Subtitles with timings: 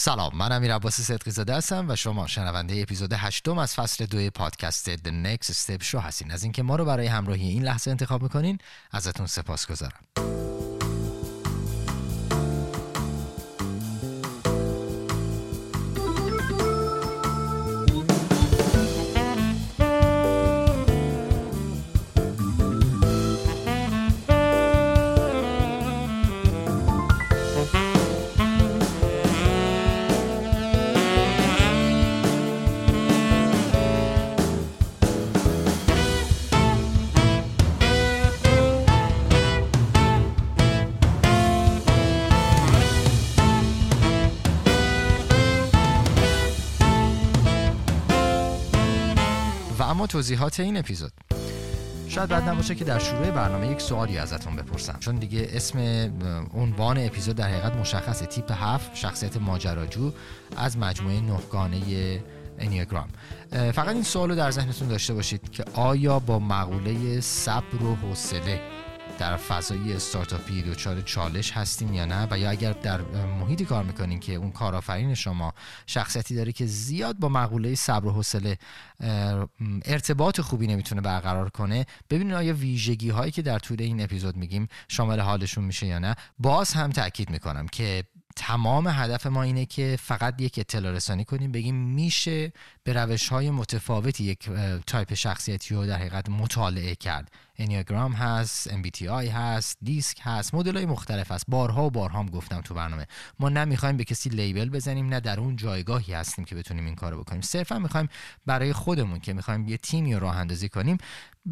[0.00, 4.30] سلام من امیر عباسی صدقی زاده هستم و شما شنونده اپیزود هشتم از فصل دوی
[4.30, 6.30] پادکست The Next Step Show هستین.
[6.30, 8.58] از اینکه ما رو برای همراهی این لحظه انتخاب می‌کنین
[8.90, 10.00] ازتون سپاس گذارم
[50.18, 51.12] توضیحات این اپیزود.
[52.08, 54.96] شاید بعد نباشه که در شروع برنامه یک سوالی ازتون بپرسم.
[55.00, 55.78] چون دیگه اسم
[56.54, 58.26] عنوان اپیزود در حقیقت مشخصه.
[58.26, 60.12] تیپ هفت شخصیت ماجراجو
[60.56, 61.80] از مجموعه نهگانه
[62.58, 63.08] انیاگرام.
[63.50, 68.60] فقط این سوال رو در ذهنتون داشته باشید که آیا با مقوله صبر و حوصله
[69.18, 73.00] در فضای استارتاپی دچار چالش هستیم یا نه؟ و یا اگر در
[73.40, 75.54] محیطی کار می‌کنین که اون کارآفرین شما
[75.86, 78.58] شخصیتی داره که زیاد با مقوله صبر و حوصله
[79.84, 84.68] ارتباط خوبی نمی‌تونه برقرار کنه ببینید آیا ویژگی هایی که در طول این اپیزود میگیم
[84.88, 88.04] شامل حالشون میشه یا نه؟ باز هم تاکید می‌کنم که
[88.40, 92.52] تمام هدف ما اینه که فقط یک اطلاع رسانی کنیم بگیم میشه
[92.84, 94.50] به روش های متفاوتی یک
[94.86, 97.32] تایپ شخصیتی رو در حقیقت مطالعه کرد.
[97.58, 101.44] انیاگرام هست MBTI هست دیسک هست مدل های مختلف هست.
[101.48, 103.06] بارها و بارها هم گفتم تو برنامه.
[103.38, 107.20] ما نمی‌خوایم به کسی label بزنیم نه در اون جایگاهی هستیم که بتونیم این کارو
[107.20, 107.40] بکنیم.
[107.40, 108.08] صرفا می‌خوایم
[108.46, 110.98] برای خودمون که می‌خوایم یه تیمی رو راه اندازی کنیم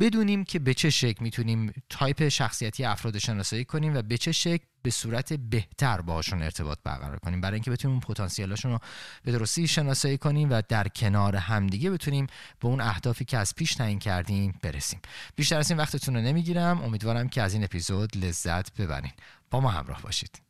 [0.01, 4.65] بدونیم که به چه شکل می‌تونیم تایپ شخصیتی افراد شناسایی کنیم و به چه شکل
[4.83, 7.41] به صورت بهتر باشون ارتباط برقرار کنیم.
[7.41, 8.79] برای اینکه بتونیم اون پتانسیلاشون رو
[9.23, 12.27] به درستی شناسایی کنیم و در کنار همدیگه بتونیم
[12.61, 15.01] به اون اهدافی که از پیش تعیین کردیم برسیم.
[15.37, 16.83] بیشتر از این وقتتون رو نمی‌گیرم.
[16.83, 19.13] امیدوارم که از این اپیزود لذت ببرین.
[19.51, 20.46] با ما همراه باشید.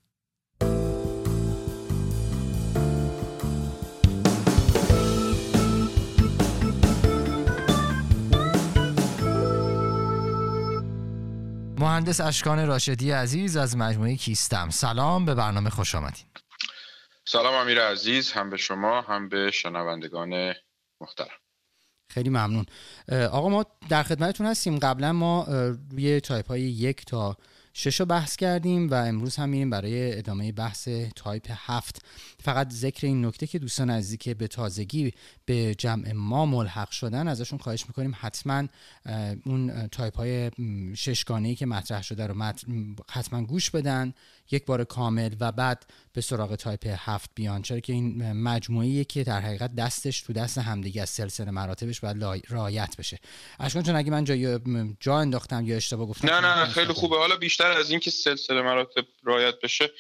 [11.79, 14.71] مهندس اشکان راشدی عزیز از مجموعه کیستم.
[14.71, 16.25] سلام به برنامه خوش آمدین.
[17.25, 20.55] سلام امیر عزیز هم به شما هم به شنوندگان
[21.01, 21.39] محترم.
[22.11, 22.67] خیلی ممنون.
[23.31, 24.79] آقا ما در خدمتتون هستیم.
[24.79, 25.47] قبلا ما
[25.91, 27.37] روی تایپ های یک تا
[27.79, 32.03] شش رو بحث کردیم و امروز هم میریم برای ادامه بحث تایپ هفت.
[32.43, 35.13] فقط ذکر این نکته که دوستان عزیزی که به تازگی
[35.45, 38.67] به جمع ما ملحق شدن ازشون خواهش می‌کنیم حتما
[39.47, 40.51] اون تایپ های
[40.95, 42.53] ششگانه که مطرح شده رو
[43.11, 44.15] حتما گوش بدن.
[44.51, 47.63] یک بار کامل و بعد به سراغ تایپ هفت بیان.
[47.63, 52.25] چرا که این مجموعه که در حقیقت دستش تو دست همدیگه از سلسله مراتبش باید
[52.51, 53.19] رعایت بشه.
[53.61, 54.59] اشکان چون اگه من جا,
[55.01, 57.17] جا انداختم یا اشتباه گفتم؟ نه نه خیلی خوبه.
[57.17, 59.91] حالا بیشتر از اینکه سلسله مراتب رعایت بشه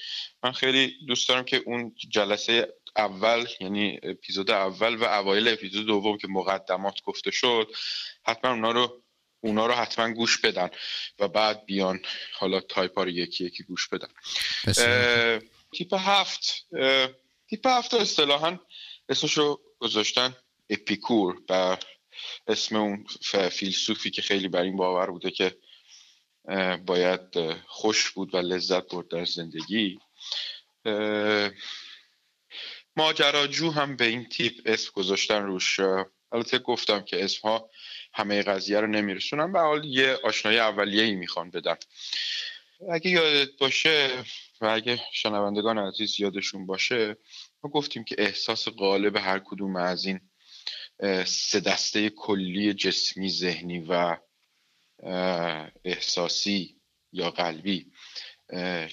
[0.42, 6.18] من خیلی دوست دارم که اون جلسه اول یعنی اپیزود اول و اوایل اپیزود دوم
[6.18, 7.72] که مقدمات گفته شد
[8.26, 9.02] حتما اونا رو
[9.46, 10.70] اونا رو حتما گوش بدن
[11.18, 12.00] و بعد بیان
[12.32, 14.08] حالا تایپا رو یکی یکی گوش بدن.
[15.72, 16.66] تیپ هفت
[17.50, 18.58] تیپ هفت اصطلاحا
[19.08, 20.36] اسمشو گذاشتن
[20.70, 21.76] اپیکور و
[22.46, 23.06] اسم اون
[23.50, 25.56] فیلسوفی که خیلی بر این باور بوده که
[26.86, 29.98] باید خوش بود و لذت برد در زندگی.
[32.96, 35.80] ماجراجو هم به این تیپ اسم گذاشتن روش.
[36.32, 37.70] البته گفتم که اسمها
[38.16, 41.76] همه قضیه رو نمیرسونن و حال یه آشنایی اولیه ای می‌خوان بدن
[42.92, 44.24] اگه یادت باشه
[44.60, 47.16] و اگه شنوندگان عزیز یادشون باشه
[47.62, 50.20] ما گفتیم که احساس غالب هر کدوم از این
[51.24, 54.16] سه دسته کلی جسمی ذهنی و
[55.84, 56.80] احساسی
[57.12, 57.92] یا قلبی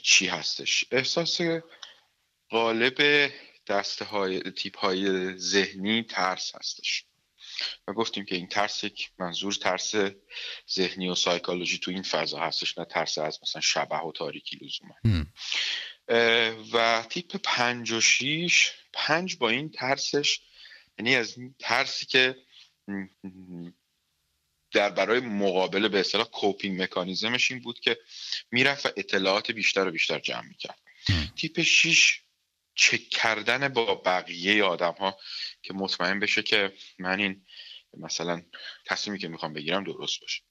[0.01, 1.41] چی هستش؟ احساس
[2.51, 3.29] غالب
[3.67, 7.05] دسته های تیپ های ذهنی ترس هستش.
[7.87, 9.93] و گفتیم که این ترس یک منظور ترس
[10.71, 15.25] ذهنی و سایکولوژی تو این فضا هستش نه ترس از مثلا شبه و تاریکی لزوما.
[16.73, 20.39] و تیپ پنج و شیش پنج با این ترسش
[20.97, 22.35] یعنی از این ترسی که
[24.71, 27.97] در برای مقابله به اصطلاح کوپینگ مکانیزمش این بود که
[28.51, 30.79] می‌رفت و اطلاعات بیشتر و بیشتر جمع می‌کرد.
[31.35, 32.19] تیپ 6
[32.75, 35.17] چک کردن با بقیه آدم ها
[35.63, 37.45] که مطمئن بشه که من این
[37.97, 38.41] مثلا
[38.85, 40.43] تصمیمی که می‌خوام بگیرم درست باشه.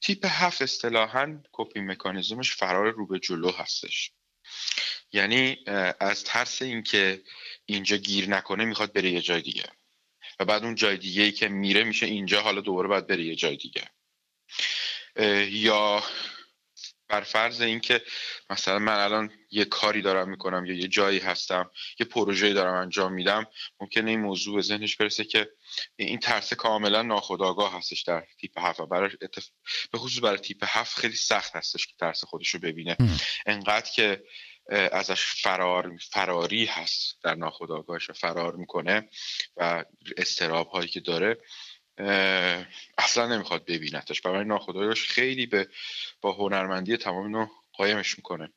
[0.00, 4.12] تیپ هفت اصطلاحا کوپینگ مکانیزمش فرار رو به جلو هستش.
[5.12, 5.64] یعنی
[6.00, 7.22] از ترس اینکه
[7.66, 9.64] اینجا گیر نکنه می‌خواد بره یه جای دیگه.
[10.40, 13.34] و بعد اون جای دیگه ای که میره میشه اینجا حالا دوباره باید بره یه
[13.34, 13.90] جای دیگه.
[15.50, 16.02] یا
[17.10, 18.02] بر فرض اینکه
[18.50, 21.70] مثلا من الان یه کاری دارم می‌کنم یا یه جایی هستم
[22.00, 23.46] یه پروژه‌ای دارم انجام میدم
[23.80, 25.50] ممکنه این موضوع به ذهنش برسه که
[25.96, 29.10] این ترس کاملا ناخودآگاه هستش در تیپ هفت و برای
[29.92, 32.96] به خصوص برای تیپ هفت خیلی سخت هستش که ترس خودش رو ببینه
[33.46, 34.22] انقدر که
[34.92, 39.08] ازش فرار فراری هست در ناخودآگاهش و فرار می‌کنه
[39.56, 39.84] و
[40.16, 41.38] استراب هایی که داره.
[42.98, 44.20] اصلا نمی‌خواد ببینتش.
[44.20, 45.68] برای ناخودآگاهش خیلی به
[46.20, 48.52] با هنرمندی تمام اینو قایمش می‌کنه.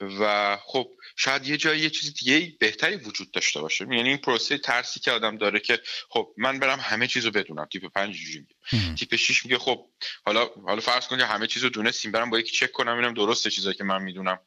[0.00, 3.84] و خب شاید یه جایی یه چیز دیگه بهتری وجود داشته باشه.
[3.84, 7.64] یعنی این پروسه ترسی که آدم داره که خب من برم همه چیزو بدونم.
[7.64, 9.86] تیپ 5 جوری میگه؟ تیپ 6 میگه خب
[10.26, 13.50] حالا حالا فرض کن که همه چیزو دونستیم برم با یکی چک کنم ببینم درسته
[13.50, 14.38] چیزایی که من می‌دونم.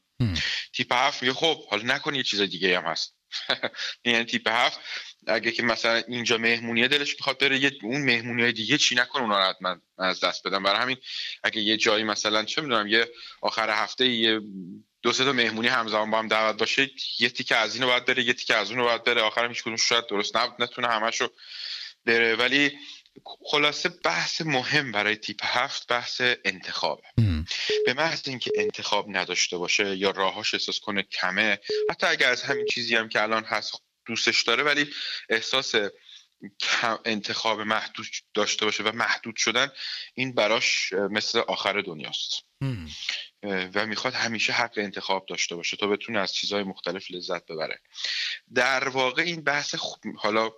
[0.73, 3.15] تیپ 7 میگه خب حالا نکن یه چیز دیگه هم هست.
[4.05, 4.79] یعنی تیپ هفت
[5.27, 9.49] اگه که مثلا اینجا مهمونیه دلش می‌خواد بره یه اون مهمونی دیگه چی نکن اونا
[9.49, 10.97] رو من از دست بدم برای همین
[11.43, 13.11] اگه یه جایی مثلا چه می‌دونم یه
[13.41, 14.41] آخر هفته یه
[15.01, 16.89] دو سه تا مهمونی همزمان با هم دعوت باشه
[17.19, 19.21] یه تیکه از اینو باید بره یه تیکه از اونو باید بره.
[19.21, 21.29] آخرم هیچ کدوم شاید درست نتونه همشو
[22.05, 22.35] بره.
[22.35, 22.71] ولی
[23.45, 27.03] خلاصه بحث مهم برای تیپ هفت بحث انتخابه.
[27.85, 32.65] به محض اینکه انتخاب نداشته باشه یا راهاش احساس کنه کمه حتی اگر از همین
[32.65, 34.93] چیزی هم که الان هست دوستش داره ولی
[35.29, 35.75] احساس
[37.05, 39.71] انتخاب محدود داشته باشه و محدود شدن
[40.13, 42.45] این براش مثل آخر دنیاست.
[43.43, 47.81] و می‌خواد همیشه حق انتخاب داشته باشه تا بتونه از چیزهای مختلف لذت ببره.
[48.53, 49.75] در واقع این بحث
[50.17, 50.51] حالا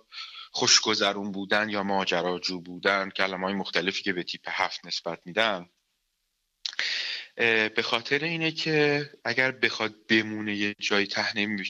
[0.50, 5.70] خوشگذرون بودن یا ماجراجو بودن کلمه های مختلفی که به تیپ هفت نسبت میدن
[7.74, 11.06] به خاطر اینه که اگر بخواد بمونه یه جایی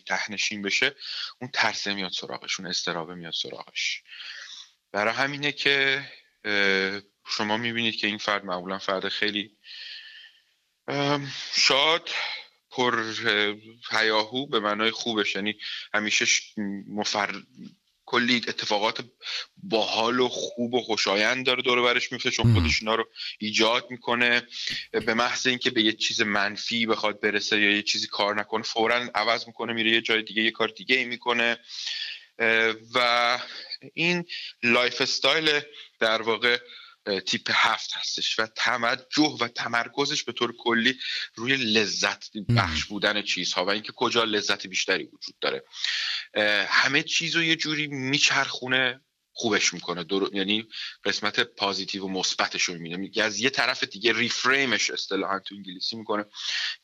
[0.06, 0.94] تهنشین بشه
[1.40, 4.02] اون ترسه میاد سراغش اون استرابه میاد سراغش.
[4.92, 6.04] برای همینه که
[7.26, 9.56] شما می‌بینید که این فرد معمولا فرد خیلی
[11.52, 12.10] شاد
[12.70, 13.14] پر
[13.90, 15.34] هیاهو به معنای خوبش.
[15.34, 15.58] یعنی
[15.94, 16.26] همیشه
[16.88, 17.42] مفر
[18.10, 19.04] کلی اتفاقات
[19.56, 23.08] باحال و خوب و خوشایند داره دور برش میفته چون خودش اینا رو
[23.38, 24.42] ایجاد می‌کنه.
[24.92, 29.10] به محض اینکه به یه چیز منفی بخواد برسه یا یه چیزی کار نکنه فورا
[29.14, 31.58] عوض می‌کنه میره یه جای دیگه یه کار دیگه ای می‌کنه.
[32.94, 33.38] و
[33.94, 34.24] این
[34.62, 35.60] lifestyle
[36.00, 36.58] در واقع
[37.26, 40.98] تیپ هفت هستش و توجه و تمرکزش به طور کلی
[41.34, 45.64] روی لذت بخش بودن چیزها و اینکه کجا لذت بیشتری وجود داره.
[46.68, 49.00] همه چیز رو یه جوری میچرخونه
[49.32, 50.04] خوبش می‌کنه.
[50.32, 50.68] یعنی
[51.04, 53.22] قسمت positive و مثبتش رو می‌بینه.
[53.22, 56.24] از یه طرف دیگه reframe ش اصطلاحا تو انگلیسی می‌کنه.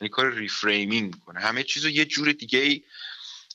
[0.01, 1.39] یعنی کار reframing می‌کنه.
[1.39, 2.83] همه چیز رو یه جور دیگه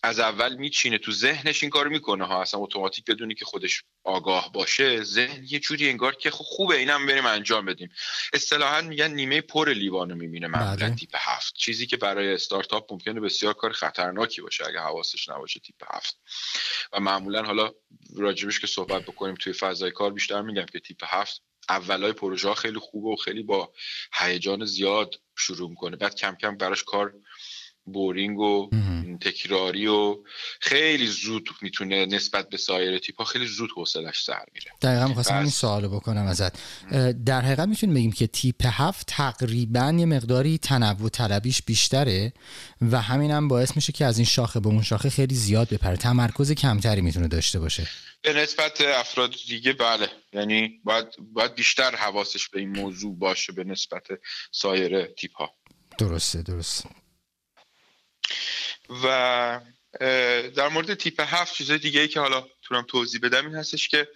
[0.03, 2.25] از اول میچینه تو ذهنش این کار می‌کنه.
[2.25, 6.77] ها اصلا اتوماتیک بدونی که خودش آگاه باشه ذهن یه جوری انگار که خب خوبه
[6.77, 7.93] اینم بریم انجام بدیم.
[8.33, 10.95] اصطلاحا میگن نیمه پر لیوانو می‌بینه معمولا بله.
[10.95, 11.55] تیپ هفت.
[11.55, 16.21] چیزی که برای استارتاپ ممکنه بسیار کار خطرناکی باشه اگه حواسش نباشه تیپ هفت.
[16.93, 17.73] و معمولا حالا
[18.17, 22.79] راجبش که صحبت بکنیم توی فضای کار بیشتر میگم که تیپ هفت اولای پروژه خیلی
[22.79, 23.73] خوبه و خیلی با
[24.13, 25.97] هیجان زیاد شروع می‌کنه.
[25.97, 27.15] بعد کم کم براش کار
[27.93, 28.71] بورینگ و
[29.21, 30.17] تکراری و
[30.61, 34.71] خیلی زود می‌تونه نسبت به سایر تیپ ها خیلی زود حوصلش سر میره.
[34.83, 36.59] دقیقا می‌خواستم این سوالو بکنم ازت.
[37.25, 42.33] در حقیقت می‌تونیم بگیم که تیپ هفت تقریبا یه مقداری تنوع طلبیش بیشتره
[42.91, 45.97] و همین هم باعث میشه که از این شاخه به اون شاخه خیلی زیاد بپره.
[45.97, 47.87] تمرکز کمتری می‌تونه داشته باشه.
[48.23, 50.09] به نسبت افراد دیگه بله.
[50.33, 54.03] یعنی باید, باید بیشتر حواسش به این موضوع باشه به نسبت
[54.53, 55.55] سایر تیپ ها
[55.99, 56.89] درسته درسته.
[59.05, 59.61] و
[60.57, 64.09] در مورد تیپ هفت چیزای دیگه ای که حالا تونم توضیح بدم این هستش که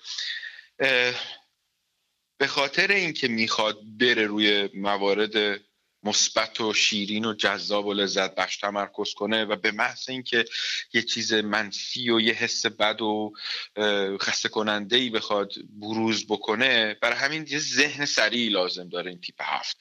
[2.39, 5.61] به خاطر اینکه می‌خواد بره روی موارد
[6.05, 10.45] مثبت و شیرین و جذاب و لذت بخش تمرکز کنه و به محض اینکه
[10.93, 13.33] یه چیز منفی و یه حس بد و
[14.21, 19.37] خسته کننده ای بخواد بروز بکنه برای همین یه ذهن سریع لازم داره این تیپ
[19.41, 19.77] هفت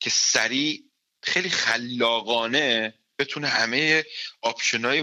[0.00, 0.84] که سریع
[1.22, 4.04] خیلی خلاقانه بتونه همه
[4.42, 5.02] option های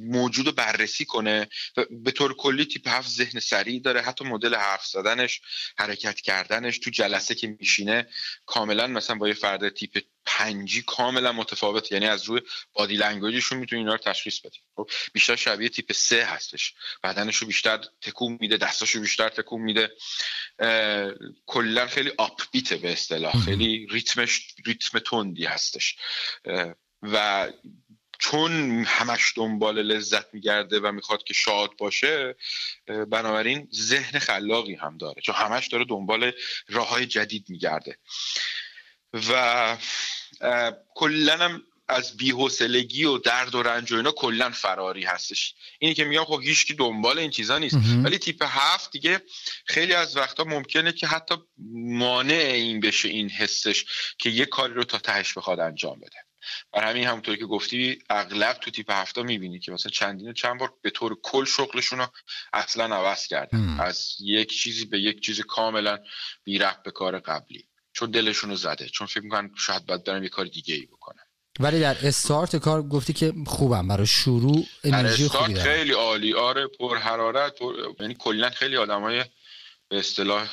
[0.00, 4.54] موجود رو بررسی کنه و به طور کلی تیپ هفت ذهن سریع داره حتی مدل
[4.54, 5.40] حرف زدنش
[5.78, 8.08] حرکت کردنش تو جلسه که میشینه
[8.46, 12.40] کاملا مثلا با یه فرد تیپ پنجی کاملا متفاوت یعنی از روی
[12.72, 14.58] body language شون می‌تونی اینا رو تشخیص بدی.
[14.76, 16.74] خب بیشتر شبیه تیپ سه هستش.
[17.02, 19.90] بدنش رو بیشتر تکون میده دستاش رو بیشتر تکون میده.
[21.46, 23.44] کلا خیلی آپ بیته به اصطلاح.
[23.44, 25.96] خیلی ریتمش ریتم تندی هستش.
[27.02, 27.48] و
[28.18, 32.36] چون همش دنبال لذت میگرده و می‌خواد که شاد باشه
[32.86, 36.32] بنابراین ذهن خلاقی هم داره چون همش داره دنبال
[36.68, 37.98] راه های جدید میگرده.
[39.12, 39.76] و
[40.94, 45.54] کلا از بی‌حوصلگی و درد و رنج و اینا کلا فراری هستش.
[45.78, 47.76] اینی که میگم خب هیچ دنبال این چیزا نیست.
[48.04, 49.20] ولی تیپ هفت دیگه
[49.66, 51.34] خیلی از وقتا ممکنه که حتی
[51.74, 53.84] مانع این بشه این حسش
[54.18, 56.16] که یه کاری رو تا تهش بخواد انجام بده.
[56.72, 60.58] بر همین همونطور که گفتی اغلب تو تیپ هفتا می‌بینی که مثلا چندین و چند
[60.58, 62.06] بار به طور کل شغلشون رو
[62.52, 65.98] اصلا عوض کرده از یک چیزی به یک چیز کاملا
[66.44, 67.64] بی به کار قبلی.
[67.92, 68.88] چون دلشون رو زده.
[68.88, 71.22] چون فکر می‌کنن شاید باید برم یه کار دیگه ای بکنم
[71.60, 73.88] ولی در استارت کار گفتی که خوبم.
[73.88, 75.66] برای شروع انرژی خوبی دارم.
[75.66, 76.34] خیلی عالی.
[76.34, 77.74] آره پر حرارت پر...
[78.00, 79.24] یعنی کلا خیلی آدمای
[79.92, 80.48] به اصطلاح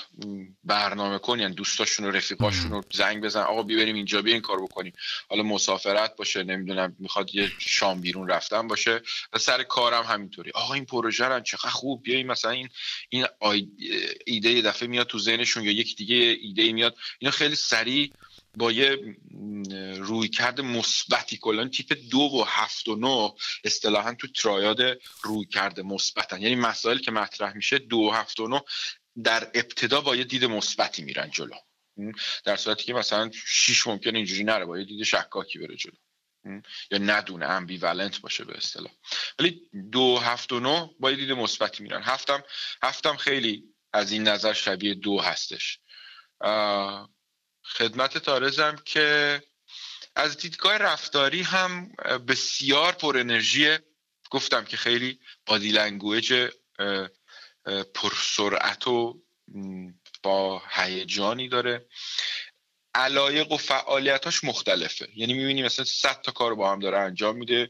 [0.64, 4.62] برنامه کن یعنی دوستاشون و رفیقاشون رو زنگ بزن آقا بیبریم اینجا بیا این کار
[4.62, 4.94] بکنیم.
[5.30, 9.02] حالا مسافرت باشه نمی‌دونم می‌خواد یه شام بیرون رفتن باشه.
[9.34, 10.52] و سر کارم همینطوری.
[10.52, 12.70] آقا این پروژه رو چقدر خوب بیایم مثلا این
[13.10, 13.28] این
[14.26, 16.96] ایده یه دفعه میاد تو ذهنشون یا یک دیگه ایده میاد.
[17.20, 18.12] اینا خیلی سریع
[18.58, 19.16] با یه
[19.98, 23.32] روی کرد مثبتی کلا تیپ دو و هفت و نو
[23.64, 24.82] اصطلاحا تو ترایاد
[25.24, 26.42] روی کرده مثبتن.
[26.42, 28.60] یعنی مسائل که مطرح میشه دو و هفت و نو
[29.24, 31.56] در ابتدا با یه دید مثبتی میرن جلو.
[32.44, 35.96] در صورتی که مثلا شیش ممکن اینجوری نره با یه دید شکاکی بره جلو.
[36.92, 38.92] یا ندونه امبیولنت باشه به اصطلاح.
[39.40, 39.62] ولی
[39.92, 42.04] دو هفت و نو با یه دید مثبتی میرن.
[42.04, 42.44] هفتم
[42.84, 45.80] هفتم خیلی از این نظر شبیه دو هستش.
[47.64, 49.42] خدمت تارزم که
[50.16, 51.92] از دیدگاه رفتاری هم
[52.28, 53.78] بسیار پر انرژی
[54.32, 56.52] گفتم که خیلی body language
[57.94, 59.24] پرسرعت و
[60.24, 61.88] با هیجانی داره.
[62.96, 65.08] علایق و فعالیتاش مختلفه.
[65.16, 67.70] یعنی می‌بینی مثلا 100 تا کار با هم داره انجام میده.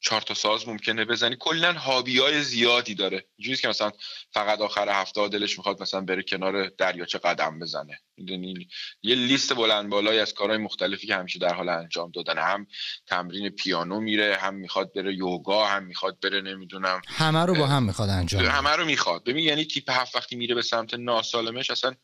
[0.00, 1.36] چهار تا ساز ممکنه بزنی.
[1.40, 3.24] کلا hobby های زیادی داره.
[3.36, 3.92] اینجوریه که مثلا
[4.30, 8.00] فقط آخر هفته دلش می‌خواد مثلا بره کنار دریاچه قدم بزنه.
[8.16, 8.68] می‌دونی؟
[9.02, 12.38] یه لیست بلند بالایی از کارهای مختلفی که همیشه در حال انجام دادن.
[12.38, 12.66] هم
[13.06, 17.82] تمرین پیانو میره هم می‌خواد بره یوگا هم می‌خواد بره نمی‌دونم همه رو با هم
[17.82, 19.24] می‌خواد انجام همه رو می‌خواد.
[19.24, 21.94] ببین یعنی تیپ هفت وقتی میره به سمت ناسالمش اصلا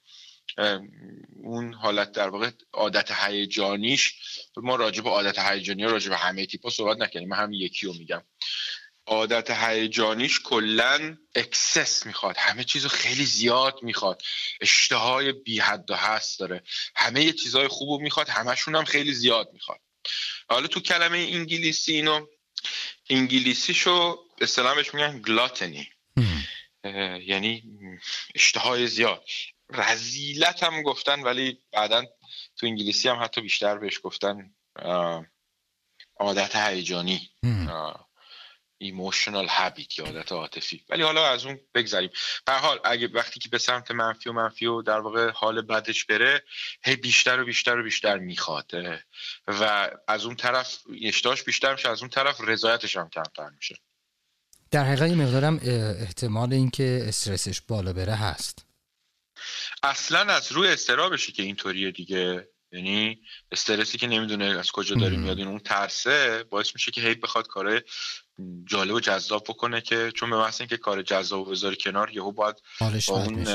[1.44, 4.14] اون حالت در واقع عادت هیجانیش
[4.56, 7.92] ما راجع به عادت هیجانی راجع به همه تیپا صحبت نکنیم من هم یکی رو
[7.92, 8.22] میگم.
[9.06, 12.36] عادت هیجانیش کلا excess می‌خواد.
[12.36, 14.22] همه چیز خیلی زیاد می‌خواد.
[14.60, 16.62] اشتهای بی حد و هست داره.
[16.96, 19.80] همه یه چیزهای خوبو می‌خواد همشون هم خیلی زیاد می‌خواد.
[20.50, 22.26] حالا تو کلمه انگلیسی اینو
[23.10, 25.88] انگلیسیشو اصطلاح بهش میگن گلاتنی
[27.26, 27.62] یعنی
[28.34, 29.24] اشتهای زیاد.
[29.70, 32.04] رزیلت هم گفتن ولی بعدا
[32.56, 34.54] تو انگلیسی هم حتی بیشتر بهش گفتن
[36.20, 37.30] عادت هیجانی
[38.80, 40.84] ایموشنال هابیت یا عادت عاطفی.
[40.88, 42.10] ولی حالا از اون بگذریم.
[42.46, 46.04] به حال اگه وقتی که به سمت منفی و منفی و در واقع حال بدش
[46.04, 46.44] بره
[46.84, 48.70] هی بیشتر و بیشتر و بیشتر می‌خواد.
[49.46, 53.76] و از اون طرف اشتهاش بیشتر میشه از اون طرف رضایتش هم کمتر میشه.
[54.70, 55.60] در حقیقت مقدارم
[56.00, 58.67] احتمال اینکه استرسش بالا بره هست.
[59.82, 62.48] اصلا از روی استرابشه که اینطوریه دیگه.
[62.72, 63.20] یعنی
[63.52, 67.46] استرسی که نمی‌دونه از کجا داره میاد این اون ترسه باعث میشه که هی بخواد
[67.46, 67.82] کار
[68.64, 72.32] جالب و جذاب بکنه که چون به محض اینکه کار جذاب و بذاره کنار یهو
[72.32, 72.56] باید
[73.08, 73.46] با اون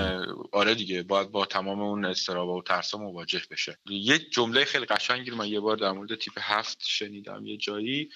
[0.51, 3.79] آره دیگه باید با تمام اون استراب و ترسا مواجه بشه.
[3.89, 8.09] یک جمله خیلی قشنگی من یه بار در مورد تیپ هفت شنیدم یه جایی.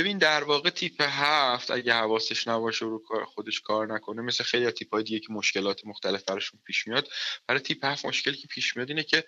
[0.00, 4.94] ببین در واقع تیپ هفت اگه حواسش نباشه رو خودش کار نکنه مثل خیلی تیپ
[4.94, 7.08] های دیگه که مشکلات مختلف براشون پیش میاد.
[7.46, 9.24] برای تیپ هفت مشکلی که پیش میاد اینه که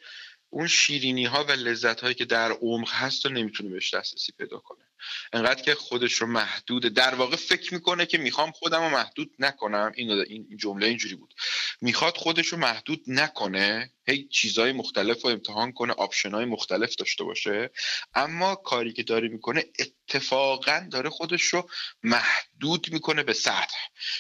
[0.51, 4.59] اون شیرینی ها و لذت هایی که در عمق هست رو نمی‌تونه بهش دسترسی پیدا
[4.59, 4.85] کنه.
[5.33, 9.93] انقدر که خودش رو محدود در واقع فکر می‌کنه که می‌خوام خودم رو محدود نکنم.
[9.95, 11.35] این این جمله اینجوری بود.
[11.81, 17.25] می‌خواد خودش رو محدود نکنه هی چیزهای مختلف رو امتحان کنه آپشن های مختلف داشته
[17.25, 17.71] باشه.
[18.15, 21.71] اما کاری که داره می‌کنه اتفاقا داره خودش رو
[22.03, 23.77] محدود می‌کنه به سطح.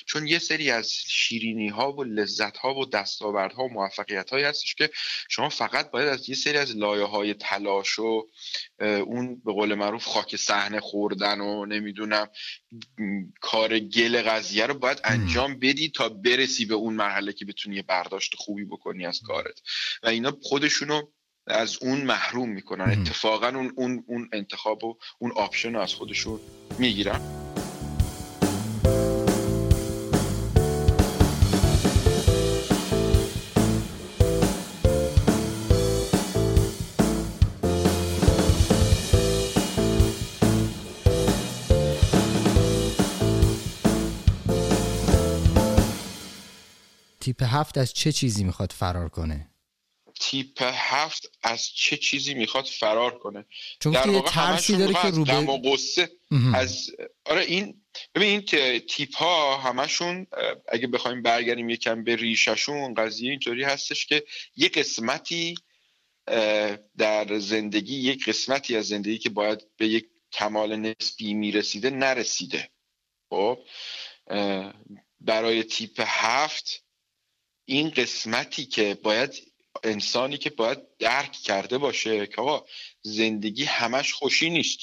[0.06, 4.44] چون یه سری از شیرینی ها و لذت ها و دستاورد ها و موفقیت هایی
[4.44, 4.90] هستش که
[5.28, 8.28] شما فقط باید از یه سری از لایه های تلاش و
[8.78, 12.28] اون به قول معروف خاک صحنه خوردن و نمی‌دونم
[13.40, 17.82] کار گل قضیه رو باید انجام بدی تا برسی به اون مرحله که بتونی یه
[17.82, 19.60] برداشت خوبی بکنی از کارت.
[20.02, 21.02] و اینا خودشونو
[21.46, 23.00] از اون محروم می‌کنن.
[23.00, 26.40] اتفاقا اون اون اون انتخاب و اون آپشن رو از خودشون
[26.78, 27.20] می‌گیرن.
[47.42, 49.48] تیپ هفت از چه چیزی می‌خواد فرار کنه؟
[50.20, 53.44] تیپ هفت از چه چیزی می‌خواد فرار کنه؟
[53.80, 56.10] چون در واقع ترسی داره که رو و قصه
[56.54, 56.90] از
[57.24, 57.82] آره این
[58.14, 60.26] ببین این تیپ ها همشون
[60.68, 64.24] اگه بخوایم برگردیم یکم به ریششون قضیه اینطوری هستش که
[64.56, 65.54] یه قسمتی
[66.98, 72.70] در زندگی یک قسمتی از زندگی که باید به یک کمال نسبی می‌رسیده نرسیده.
[73.30, 73.58] خب
[75.20, 76.84] برای تیپ هفت
[77.72, 79.52] این قسمتی که باید
[79.82, 82.66] انسانی که باید درک کرده باشه که آقا
[83.02, 84.78] زندگی همش خوشی نیست.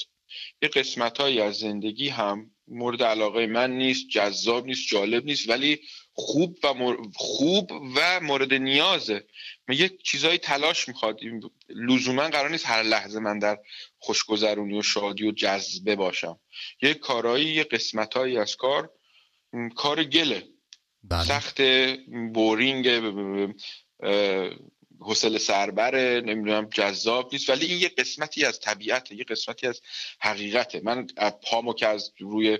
[0.62, 5.80] یه قسمت هایی از زندگی هم مورد علاقه من نیست جذاب نیست جالب نیست ولی
[6.12, 9.24] خوب و خوب و مورد نیازه.
[9.68, 11.20] یه چیزایی تلاش می‌خواد.
[11.68, 13.58] لزوما قرار نیست هر لحظه من در
[13.98, 16.38] خوشگذرونی و شادی و جذبه باشم.
[16.82, 18.90] یه کارایی یه قسمتهایی از کار
[19.76, 20.48] کار گله.
[21.04, 21.24] بله.
[21.24, 21.62] سخت
[22.32, 22.88] بورینگ
[25.00, 29.80] حوصله سربره نمی‌دونم جذاب نیست ولی این یه قسمتی از طبیعت یه قسمتی از
[30.20, 31.06] حقیقته من
[31.50, 32.58] پامو که از روی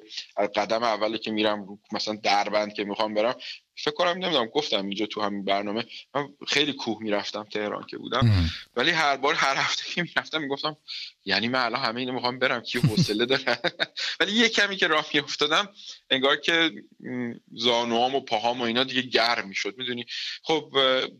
[0.55, 3.35] قدم اولی که میرم مثلا دربند که می‌خوام برم
[3.85, 5.85] فکر کنم نمی‌دونم گفتم اینجا تو همین برنامه.
[6.15, 8.51] من خیلی کوه می‌رفتم تهران که بودم.
[8.77, 10.77] ولی هر بار هر هفته که می‌رفتم می‌گفتم
[11.25, 13.59] یعنی من الان همه اینو می‌خوام برم کی حوصله داره؟
[14.21, 15.69] ولی یه کمی که راه میافتادم
[16.11, 16.71] انگار که
[17.53, 19.75] زانوام و پاهام و اینا دیگه گرم می‌شد.
[19.79, 20.07] می‌دونی؟
[20.43, 20.73] خب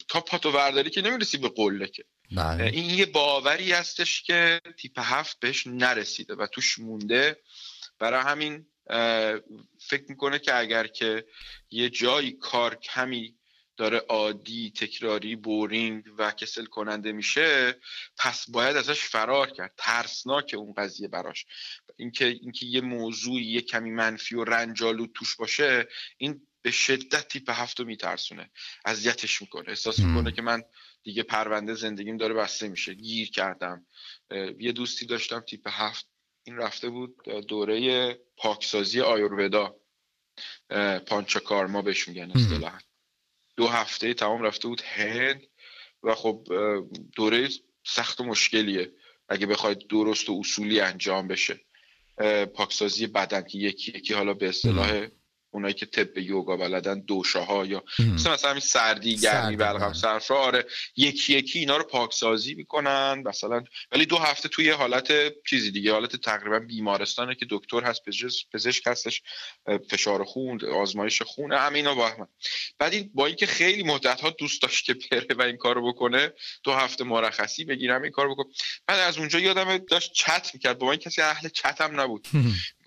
[0.09, 2.05] تا پاتو ورداری که نمی‌رسی به قله که.
[2.33, 2.65] بله.
[2.65, 7.37] این یه باوری هستش که تیپ هفت بهش نرسیده و توش مونده.
[7.99, 8.67] برای همین
[9.81, 11.27] فکر می‌کنه که اگر که
[11.71, 13.37] یه جایی کار کمی
[13.77, 17.81] داره عادی تکراری بورینگ و کسل کننده میشه
[18.19, 19.75] پس باید ازش فرار کرد.
[19.77, 21.47] ترسناک اون قضیه براش.
[21.97, 27.51] اینکه اینکه یه موضوع یه کمی منفی و رنجالو توش باشه این به شدت تیپ
[27.51, 28.51] هفتو میترسونه.
[28.85, 29.69] اذیتش می‌کنه.
[29.69, 30.63] احساس می‌کنه که من
[31.03, 32.95] دیگه پرونده زندگیم داره بسته میشه.
[32.95, 33.87] گیر کردم.
[34.59, 36.10] یه دوستی داشتم تیپ هفت.
[36.45, 39.77] این رفته بود دوره پاکسازی آیورودا
[41.07, 42.79] پانچاکارما بهش میگن اصطلاحا.
[43.57, 45.47] دو هفته تمام رفته بود هند
[46.03, 46.49] و خب
[47.17, 47.49] دوره
[47.85, 48.93] سخت و مشکلیه.
[49.29, 51.61] اگه بخواید درست و اصولی انجام بشه.
[52.55, 55.07] پاکسازی بدن که یکی یکی حالا به اصطلاح
[55.51, 57.85] اونایی که طب یوگا بلدن دوشه ها یا
[58.15, 63.65] مثلا مثلا همین سردی گرمی بلغم صرفا آره یکی یکی اینا رو پاکسازی می‌کنن مثلا
[63.93, 65.13] ولی دو هفته توی حالت
[65.51, 68.03] چیزی دیگه حالت تقریبا بیمارستانه که دکتر هست
[68.53, 69.23] پزشک هستش
[69.91, 72.29] فشار خون آزمایش خون همینا با هم.
[72.79, 76.33] بعد این با اینکه خیلی مدت ها دوست داشت که بره و این کارو بکنه
[76.63, 78.53] دو هفته مرخصی بگیرم این کارو بکنم
[78.87, 82.29] بعد از اونجا یادم داشت چت می‌کرد با این کسی اهل چت هم نبود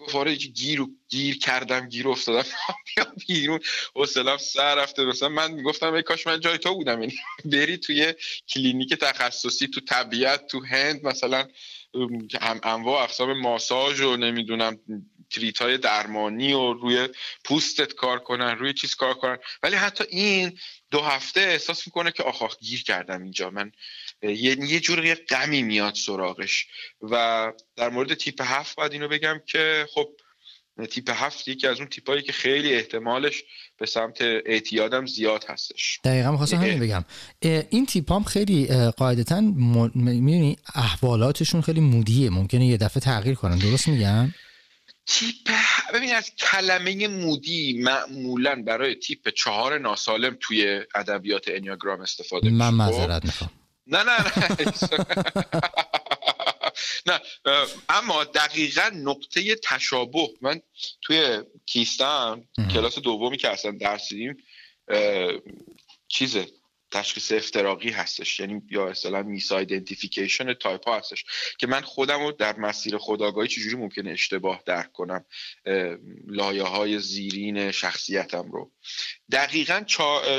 [0.06, 2.46] گفت آره گیر گیر کردم گیر افتادم.
[3.28, 3.60] بیرون.
[3.96, 5.06] حوصله‌ام سر رفته.
[5.06, 7.02] مثلا من می‌گفتم ای کاش من جای تو بودم.
[7.02, 7.14] یعنی
[7.54, 8.14] بری توی
[8.50, 11.48] کلینیک تخصصی تو طبیعت تو هند مثلا
[12.42, 14.80] هم انواع اقسام ماساژ و نمی‌دونم
[15.30, 17.10] تریت های درمانی و روی
[17.44, 19.38] پوستت کار کنن روی چیز کار کنن.
[19.64, 20.60] ولی حتی این
[20.92, 23.50] دو هفته احساس می‌کنه که آخ گیر کردم اینجا.
[23.50, 23.72] من
[24.24, 26.68] یه, یه جور یه غمی میاد سراغش.
[27.02, 30.10] و در مورد تیپ هفت باید اینو بگم که خب
[30.90, 33.44] تیپ هفت یکی از اون تیپایی که خیلی احتمالش
[33.78, 36.00] به سمت اعتیادم زیاد هستش.
[36.04, 37.06] دقیقا می‌خواستم همین بگم.
[37.70, 39.42] این تیپ هم خیلی قاعدتا
[39.96, 42.30] می‌دونی احوالاتشون خیلی مودیه.
[42.30, 43.58] ممکنه یه دفعه تغییر کنن.
[43.58, 44.34] درست میگم؟
[45.06, 45.52] تیپ
[45.94, 52.72] ببین از کلمه مودی معمولا برای تیپ چهار ناسالم توی ادبیات انیاگرام استفاده میشه من
[52.72, 53.50] خب؟ معذرت می‌خوام.
[53.88, 54.74] نه نه نه.
[57.08, 57.22] نه
[57.90, 60.30] اما دقیقا نقطه تشابه.
[60.42, 60.62] من
[61.02, 64.38] توی کیستم کلاس دومی که اصلا درس دیدیم
[66.08, 66.48] چیزه؟
[66.94, 71.26] تشخیص افتراقی هستش یعنی یا اصطلاح misidentification type ها هستش.
[71.58, 75.26] که من خودم رو در مسیر خودآگاهی چجوری ممکنه اشتباه درک کنم؟
[76.28, 78.72] لایه های زیرین شخصیتم رو.
[79.32, 79.84] دقیقا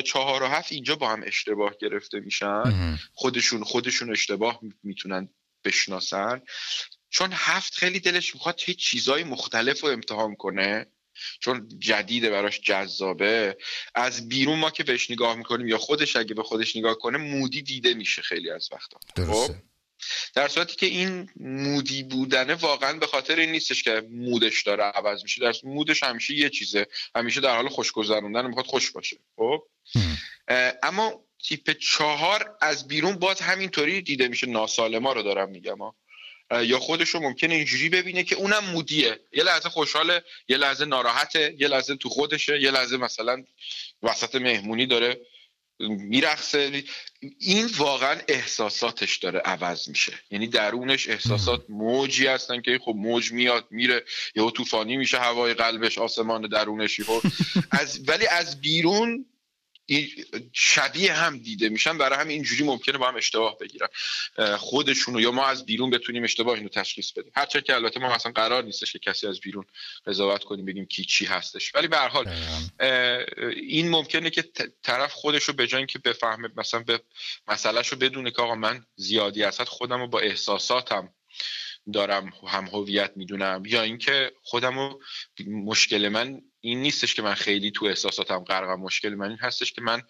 [0.05, 2.99] چهار و هفت اینجا با هم اشتباه گرفته میشن.
[3.15, 5.29] خودشون خودشون اشتباه می‌تونن
[5.65, 6.43] بشناسن.
[7.11, 10.87] چون هفت خیلی دلش می‌خواد هیچ چیزای مختلف رو امتحان کنه.
[11.41, 13.57] چون جدیده براش جذابه.
[13.95, 17.63] از بیرون ما که بهش نگاه می‌کنیم یا خودش اگه به خودش نگاه کنه مودی
[17.63, 18.99] دیده میشه خیلی از وقتا.
[19.33, 19.55] خب؟
[20.35, 25.23] در صورتی که این مودی بودنه واقعا به خاطر این نیستش که مودش داره عوض
[25.23, 25.41] میشه.
[25.41, 26.87] در مودش همیشه یه چیزه.
[27.15, 29.17] همیشه در حال خوش گذروندن می‌خواد خوش باشه.
[29.37, 29.63] خب؟
[30.83, 34.47] اما تیپ چهار از بیرون باز همینطوری دیده میشه.
[34.47, 35.97] ناسالما رو دارم میگم ها.
[36.63, 39.21] یا خودش رو ممکنه اینجوری ببینه که اونم مودیه.
[39.33, 43.45] یه لحظه خوشحاله یه لحظه ناراحته یه لحظه تو خودشه یه لحظه مثلا
[44.03, 45.21] وسط مهمونی داره
[45.81, 46.85] میرخصه
[47.39, 50.13] این واقعا احساساتش داره عوض میشه.
[50.31, 55.99] یعنی درونش احساسات موجی هستن که خب موج میاد میره یا طوفانی میشه هوای قلبش
[55.99, 57.23] آسمان درونشی خب
[57.81, 59.27] از ولی از بیرون
[60.53, 61.99] شبیه هم دیده میشن.
[61.99, 63.89] برای هم اینجوری ممکنه با هم اشتباه بگیرن.
[64.57, 67.33] خودشونو یا ما از بیرون بتونیم اشتباه اینو تشخیص بدیم.
[67.37, 69.65] هرچند که البته ما اصلا قرار نیستش که کسی از بیرون
[70.07, 71.75] قضاوت کنیم بگیم کی چی هستش.
[71.75, 72.29] ولی به هر حال
[73.57, 74.43] این ممکنه که
[74.83, 77.01] طرف خودشو به جای اینکه بفهمه مثلا به
[77.49, 81.15] مسئلهشو رو بدونه که آقا من زیادی اصلا خودم رو با احساساتم
[81.93, 84.97] دارم هم هویت می‌دونم یا اینکه خودم
[85.47, 89.81] مشکل من این نیستش که من خیلی تو احساساتم غرقم مشکل من این هستش که
[89.81, 90.03] من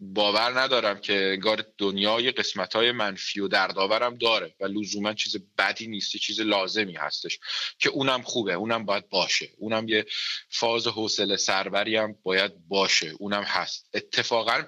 [0.00, 5.86] باور ندارم که انگار دنیای قسمت های منفی و دردآورم داره و لزوما چیز بدی
[5.86, 7.38] نیست چیز لازمی هستش
[7.78, 9.48] که اونم خوبه اونم باید باشه.
[9.58, 10.06] اونم یه
[10.50, 13.88] فاز حوصله سربری هم باید باشه اونم هست.
[13.94, 14.62] اتفاقا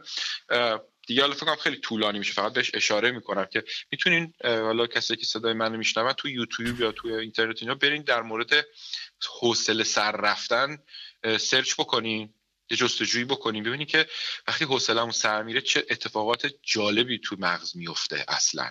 [1.06, 5.26] دیگه حالا فکر خیلی طولانی میشه فقط بهش اشاره می‌کنم که می‌تونین حالا کسی که
[5.26, 8.66] صدای منو میشنون تو یوتیوب یا تو اینترنت اینا برین در مورد
[9.40, 10.78] حوصله سر رفتن
[11.40, 12.34] سرچ بکنین
[12.70, 14.08] یه جستجویی بکنیم ببینید که
[14.48, 18.70] وقتی حوصله‌مون سر میره چه اتفاقات جالبی تو مغز میفته اصلا.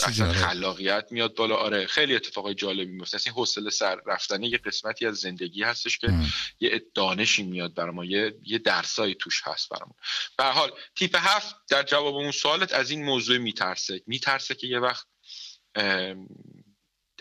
[0.00, 1.56] اصلا خلاقیت میاد بالا.
[1.56, 3.18] آره خیلی اتفاقای جالبی میفته.
[3.26, 6.14] این حوصله سر رفتنه یه قسمتی از زندگی هستش که
[6.60, 9.94] یه دانشی میاد برای ما یه یه درسایی توش هست برامون.
[10.38, 14.02] به حال تیپ هفت در جواب اون سوالت از این موضوع میترسه.
[14.06, 15.06] میترسه که یه وقت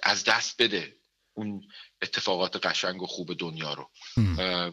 [0.04, 0.96] از دست بده.
[1.34, 1.62] اون
[2.02, 3.90] اتفاقات قشنگ و خوب دنیا رو.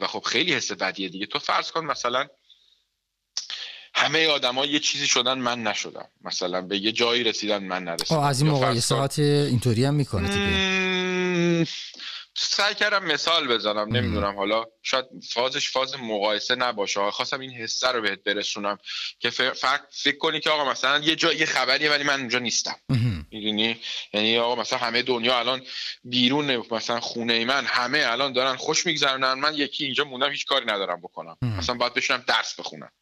[0.01, 1.27] و خب خیلی حس بدیه دیگه.
[1.27, 2.27] تو فرض کن مثلا
[3.95, 6.09] همه آدما یه چیزی شدن من نشدم.
[6.21, 8.21] مثلا به یه جایی رسیدن من نرسیدم.
[8.21, 11.67] از این مقایسات اینطوری هم می‌کنه دیگه.
[12.37, 14.37] سعی کردم مثال بزنم نمی‌دونم.
[14.37, 17.11] حالا شاید فازش فاز مقایسه نباشه.
[17.11, 18.79] خواستم این حسه رو بهت برسونم
[19.19, 22.77] که فقط فکر کنی که آقا مثلا یه جا یه خبریه ولی من اونجا نیستم.
[23.33, 23.81] می‌دونی؟
[24.13, 25.63] یعنی آقا مثلا همه دنیا الان
[26.05, 30.67] بیرون مثلا خونه من همه الان دارن خوش میگذرونن من یکی اینجا موندم هیچ کاری
[30.67, 31.37] ندارم بکنم.
[31.43, 32.93] مثلا باید بشینم درس بخونم.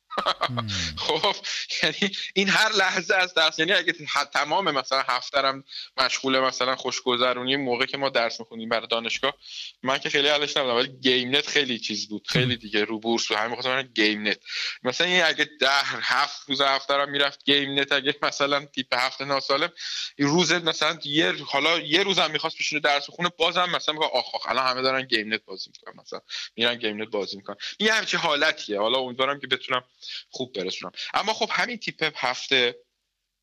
[0.96, 1.37] خب
[1.83, 3.94] یعنی این هر لحظه از درس یعنی اگه
[4.33, 5.64] تمام مثلا هفته رم
[5.96, 9.35] مشغول مثلا خوشگذرونی موقع که ما درس می‌خونیم برای دانشگاه
[9.83, 13.31] من که خیلی حالش نبودم ولی گیم نت خیلی چیز بود خیلی دیگه رو بورس
[13.31, 14.38] و همین خواستم گیم نت.
[14.83, 19.24] مثلا این اگه ده هفت روز هفته رم می‌رفت گیم نت اگه مثلا تیپ هفته
[19.24, 19.72] ناسالم
[20.16, 24.35] این روز مثلا یه حالا یه روزم می‌خواست بشینه درس بخونه بازم مثلا میگه آخ
[24.35, 26.20] آخ الان همه دارن گیم نت بازی می‌کنن مثلا
[26.57, 27.57] میرن گیم نت بازی می‌کنن.
[27.78, 28.81] این همچین حالتیه.
[28.81, 29.85] حالا امیدوارم که بتونم
[30.30, 32.74] خوب برسونم اما خب همین تیپ هفته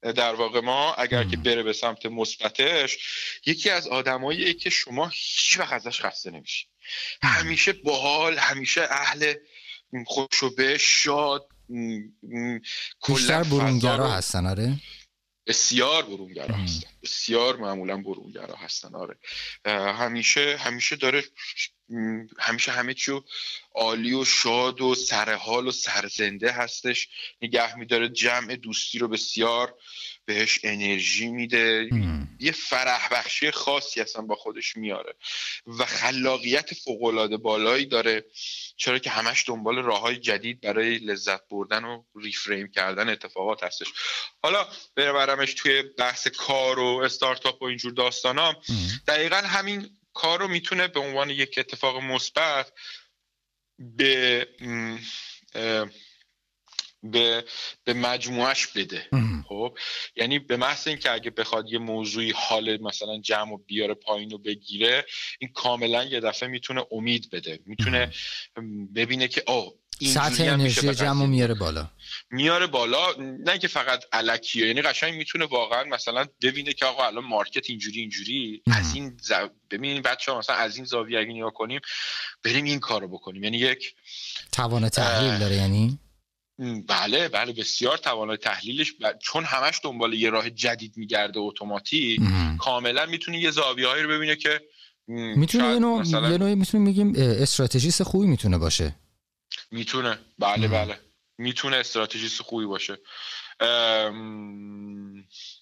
[0.01, 2.97] در واقع ما اگر که بره به سمت مثبتش
[3.45, 6.67] یکی از آدمایی که شما هیچ وقت ازش خسته نمیشی.
[7.23, 9.33] همیشه باحال همیشه اهل
[10.05, 11.47] خوشو شاد
[13.07, 14.75] بیشتر برونگرا هستن آره؟
[15.47, 16.89] بسیار برونگرا هستن.
[17.03, 19.17] بسیار معمولا برونگرا هستن آره.
[19.93, 21.23] همیشه همیشه داره
[22.39, 23.21] همیشه همه چیو
[23.75, 27.07] عالی و شاد و سرحال و سرزنده هستش.
[27.41, 29.73] نگه میداره جمع دوستی رو بسیار
[30.25, 31.89] بهش انرژی میده.
[32.39, 35.13] یه فرح بخشی خاصی اصلا با خودش میاره
[35.67, 38.25] و خلاقیت فوقالعاده بالایی داره.
[38.77, 43.87] چرا که همش دنبال راه های جدید برای لذت بردن و ریفریم کردن اتفاقات هستش.
[44.43, 48.55] حالا ببرمش توی بحث کار و استارتاپ و اینجور داستانام
[49.07, 52.71] دقیقا همین کار رو می‌تونه به عنوان یک اتفاق مثبت
[53.79, 54.47] به
[57.03, 57.45] به
[57.83, 59.09] به مجموعش بده.
[59.47, 59.77] خب؟
[60.15, 64.37] یعنی به محض اینکه اگه بخواد یه موضوعی حال مثلا جمع و بیاره پایین رو
[64.37, 65.05] بگیره
[65.39, 67.59] این کاملا یه دفعه می‌تونه امید بده.
[67.65, 68.13] می‌تونه
[68.95, 71.89] ببینه که او سطح انرژی جمع میاره بالا.
[72.31, 73.07] میاره بالا.
[73.45, 77.99] نه که فقط علکیه یعنی قشنگ می‌تونه واقعا مثلا ببینه که آقا الان مارکت اینجوری
[77.99, 78.61] اینجوری.
[78.71, 79.31] از این ز...
[79.71, 81.79] ببینید بچه ها مثلا از این زاویه اگه نگاه کنیم
[82.43, 83.43] بریم این کارو بکنیم.
[83.43, 83.95] یعنی یک
[84.51, 85.99] توان تحلیل داره یعنی؟
[86.87, 92.19] بله بله بسیار توانای تحلیلش چون همش دنبال یه راه جدید میگرده اتوماتیک
[92.59, 94.61] کاملا می‌تونه یه زاویه هایی رو ببینه که
[95.07, 96.55] می‌تونه یه نوع مثلا...
[96.55, 98.95] می‌تونیم میگیم استراتژیست خوبی می‌تونه باشه.
[99.75, 100.19] می‌تونه.
[100.39, 100.99] بله بله.
[101.37, 102.97] می‌تونه استراتژیست خوبی باشه.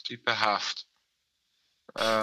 [0.07, 0.87] تیپ هفت.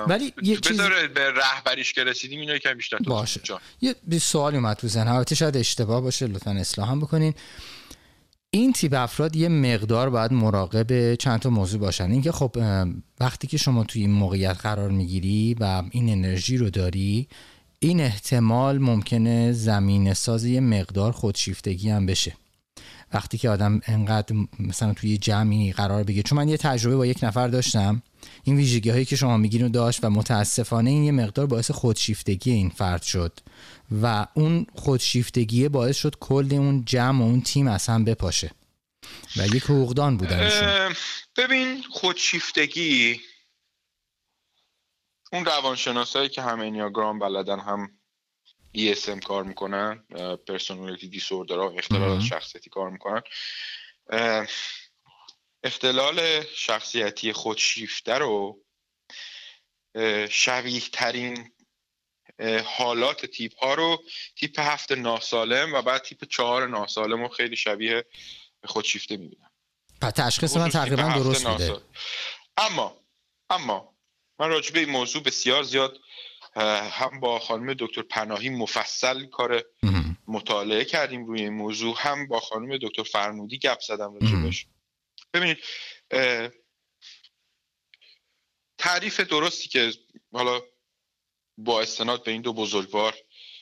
[0.08, 0.80] ولی یه چیز
[1.14, 3.40] به رهبریش که رسیدیم اینو یکم بیشتر باشه.
[3.80, 7.34] یه سوالی اومد تو ذهن البته شاید اشتباه باشه لطفا اصلاح هم بکنین.
[8.50, 12.10] این تیپ افراد یه مقدار باید مراقب چند تا موضوع باشن.
[12.10, 12.56] اینکه خب
[13.20, 17.28] وقتی که شما توی این موقعیت قرار می‌گیری و این انرژی رو داری
[17.82, 22.36] این احتمال ممکنه زمین سازی مقدار خودشیفتگی هم بشه.
[23.12, 27.24] وقتی که آدم انقدر مثلا توی جمعی قرار بگیره چون من یه تجربه با یک
[27.24, 28.02] نفر داشتم
[28.44, 32.50] این ویژگی هایی که شما میگین رو داشت و متاسفانه این یه مقدار باعث خودشیفتگی
[32.50, 33.40] این فرد شد
[34.02, 38.50] و اون خودشیفتگی باعث شد کل اون جمع و اون تیم از هم بپاشه.
[39.36, 40.50] و یک حقوقدان بودن
[41.36, 43.20] ببین خودشیفتگی
[45.32, 47.98] اون روانشناسایی که هم انیاگرام بلدن هم
[48.76, 50.04] ESM کار می‌کنن
[50.48, 53.22] پرسونالیتی دیسوردر ها اختلال شخصیتی کار می‌کنن.
[55.64, 58.64] اختلال شخصیتی خودشیفته رو
[60.30, 61.52] شبیه ترین
[62.64, 64.02] حالات تیپ ها رو
[64.36, 68.04] تیپ هفت ناسالم و بعد تیپ چهار ناسالم رو خیلی شبیه
[68.64, 69.50] خودشیفته می‌بینم
[70.16, 71.80] تشخیص من تقریبا درست بوده.
[72.56, 72.96] اما
[73.50, 73.94] اما
[74.40, 75.98] من راجع به این موضوع بسیار زیاد
[76.90, 79.64] هم با خانم دکتر پناهی مفصل کار
[80.26, 84.66] مطالعه کردیم روی این موضوع هم با خانم دکتر فرمودی گپ زدم راجبش
[85.34, 85.58] ببینید
[88.78, 89.92] تعریف درستی که
[90.32, 90.62] حالا
[91.58, 93.14] با استناد به این دو بزرگوار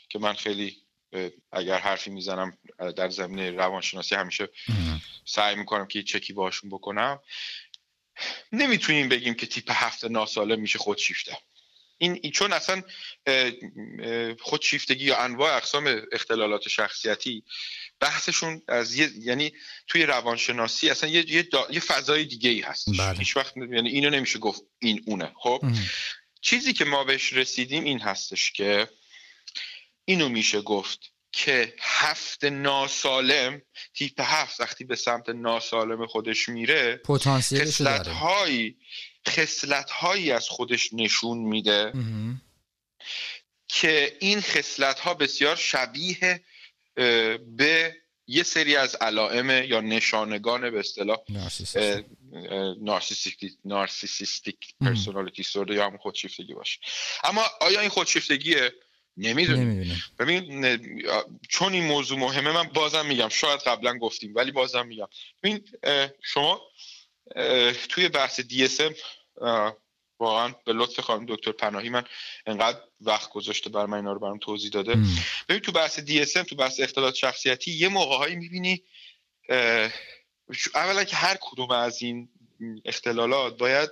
[0.08, 0.76] که من خیلی
[1.52, 2.58] اگر حرفی می‌زنم
[2.96, 4.48] در زمینه روانشناسی همیشه
[5.24, 7.20] سعی می‌کنم که چکی باشون بکنم.
[8.52, 11.38] نمی‌تونیم بگیم که تیپ هفت ناسالم میشه خودشیفته
[11.98, 12.82] این چون اصلا
[14.40, 17.44] خودشیفتگی یا انواع اقسام اختلالات شخصیتی
[18.00, 19.52] بحثشون از یعنی
[19.86, 22.88] توی روانشناسی اصلا یه, یه, یه فضای دیگه ای هست.
[22.98, 23.18] بله.
[23.18, 25.32] هیچ وقت یعنی اینو نمیشه گفت این اونه.
[25.36, 25.62] خب؟
[26.40, 28.88] چیزی که ما بهش رسیدیم این هستش که
[30.04, 33.62] اینو میشه گفت که هفت ناسالم
[33.94, 38.76] تیپ هفت وقتی به سمت ناسالم خودش میره پتانسیلش هایی
[39.28, 41.92] خصلت هایی از خودش نشون میده
[43.68, 46.44] که این خصلت ها بسیار شبیه
[47.56, 51.18] به یه سری از علائم یا نشانگان به اصطلاح
[53.64, 56.80] نارسیسیستیک پرسونالیتی سورده یا هم خودشیفتگی باشه.
[57.24, 58.72] اما آیا این خودشیفتگیه؟
[59.18, 60.78] نمی‌دونیم ببین
[61.48, 63.28] چون این موضوع مهمه من بازم میگم.
[63.28, 65.08] شاید قبلا گفتیم ولی بازم میگم.
[65.42, 65.64] ببین
[66.22, 66.60] شما
[67.88, 68.94] توی بحث DSM
[70.20, 72.04] واقعا به لطف خانم دکتر پناهی من
[72.46, 74.96] انقدر وقت گذاشته بر من اینا رو برام توضیح داده.
[75.48, 78.82] ببین تو بحث DSM تو بحث اختلالات شخصیتی یه موقعهایی می‌بینی
[80.74, 82.28] اولا که هر کدوم از این
[82.84, 83.90] اختلالات باید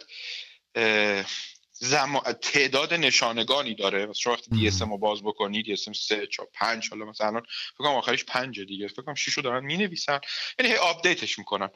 [1.78, 2.18] زم...
[2.20, 4.12] تعداد نشانگانی داره.
[4.12, 8.24] شما وقتی DS رو باز بکنید DSM 3 4 5 حالا مثلا فکر کنم آخرش
[8.24, 8.88] 5 دیگه.
[8.88, 10.20] فکر کنم 6 رو دارن می‌نویسن.
[10.58, 11.70] یعنی هی update ش می‌کنن.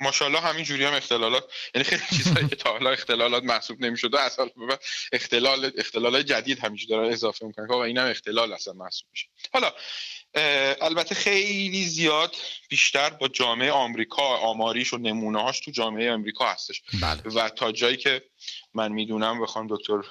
[0.00, 4.48] ماشاءالله همین جوری هم اختلالات یعنی خیلی چیزایی که تا حالا اختلالات محسوب نمی‌شد اصلا
[5.12, 9.72] اختلال اختلال جدید همیشه دارن اضافه می‌کنن و اینم اختلال اصلا محسوب میشه حالا
[10.80, 12.36] البته خیلی زیاد
[12.68, 17.22] بیشتر با جامعه آمریکا آماریش و نمونه هاش تو جامعه آمریکا هستش بله.
[17.34, 18.22] و تا جایی که
[18.74, 20.02] من می‌دونم بخوام دکتر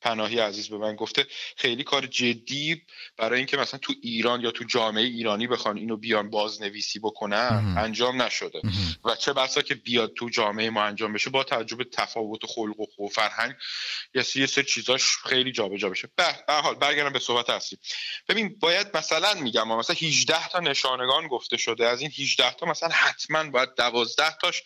[0.00, 2.82] پناهی عزیز به من گفته خیلی کار جدی
[3.16, 8.22] برای اینکه مثلا تو ایران یا تو جامعه ایرانی بخوان اینو بیان بازنویسی بکنن انجام
[8.22, 8.60] نشده.
[9.04, 13.08] و چه بسا که بیاد تو جامعه ما انجام بشه با تجربه تفاوت خلق و
[13.08, 13.54] فرهنگ
[14.14, 16.08] یه سری چیزاش خیلی جابجا بشه.
[16.16, 17.78] به حال برگردم به صحبت اصلی.
[18.28, 22.88] ببین باید مثلا میگم مثلا 18 تا نشانگان گفته شده از این 18 تا مثلا
[22.88, 24.62] حتما باید 12 تاش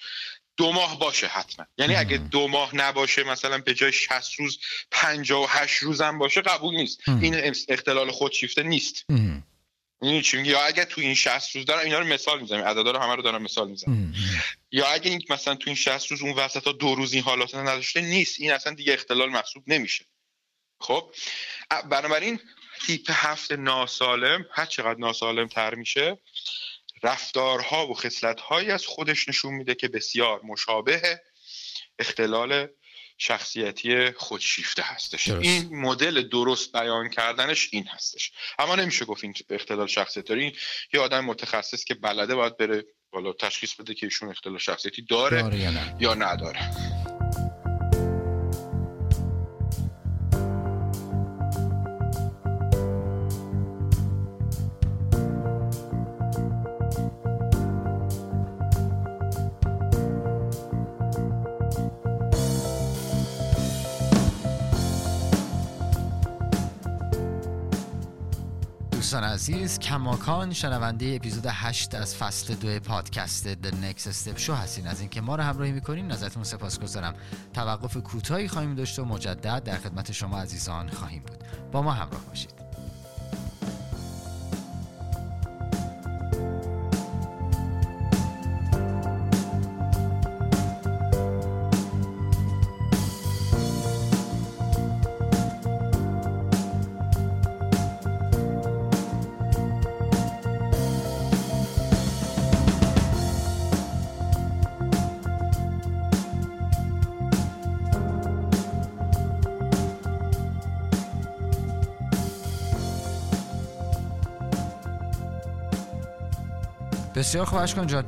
[0.56, 1.66] دو ماه باشه حتما.
[1.78, 4.58] یعنی اگه دو ماه نباشه مثلا به جای 60 روز
[4.90, 7.08] 58 روز هم باشه قبول نیست.
[7.08, 9.04] این اختلال خودشیفته نیست.
[10.02, 12.64] این چی یا اگه تو این 60 روز دارم اینا رو مثال می‌زنم.
[12.64, 14.14] عددا رو همه رو دارم مثال می‌زنم.
[14.72, 17.54] یا اگه این مثلا تو این 60 روز اون وسط ها دو روز این حالات
[17.54, 18.40] نداشته نیست.
[18.40, 20.04] این اصلا دیگه اختلال محسوب نمیشه.
[20.80, 21.14] خب؟
[21.90, 22.40] بنابراین
[22.86, 26.18] تیپ هفت ناسالم هر چقدر ناسالم تر میشه
[27.02, 31.20] رفتارها و خصلتهایی از خودش نشون میده که بسیار مشابه
[31.98, 32.68] اختلال
[33.18, 35.28] شخصیتی خودشیفته هستش.
[35.28, 35.42] درست.
[35.42, 38.32] این مدل درست بیان کردنش این هستش.
[38.58, 40.34] اما نمیشه گفت این اختلال شخصیتی.
[40.34, 40.52] این
[40.94, 45.42] یه آدم متخصص که بلده باید بره بالا تشخیص بده که ایشون اختلال شخصیتی داره,
[45.42, 47.01] داره یا, یا نداره.
[69.72, 74.86] عزیز کماکان شنونده اپیزود 8 از فصل دو پادکست The Next Step Show هستین.
[74.86, 77.14] از اینکه ما رو همراهی می‌کنین ازتون سپاسگزارم.
[77.54, 81.44] توقف کوتاهی خواهیم داشت و مجدد در خدمت شما عزیزان خواهیم بود.
[81.72, 82.61] با ما همراه باشید.
[117.14, 118.04] بسیار خوب اشکان جان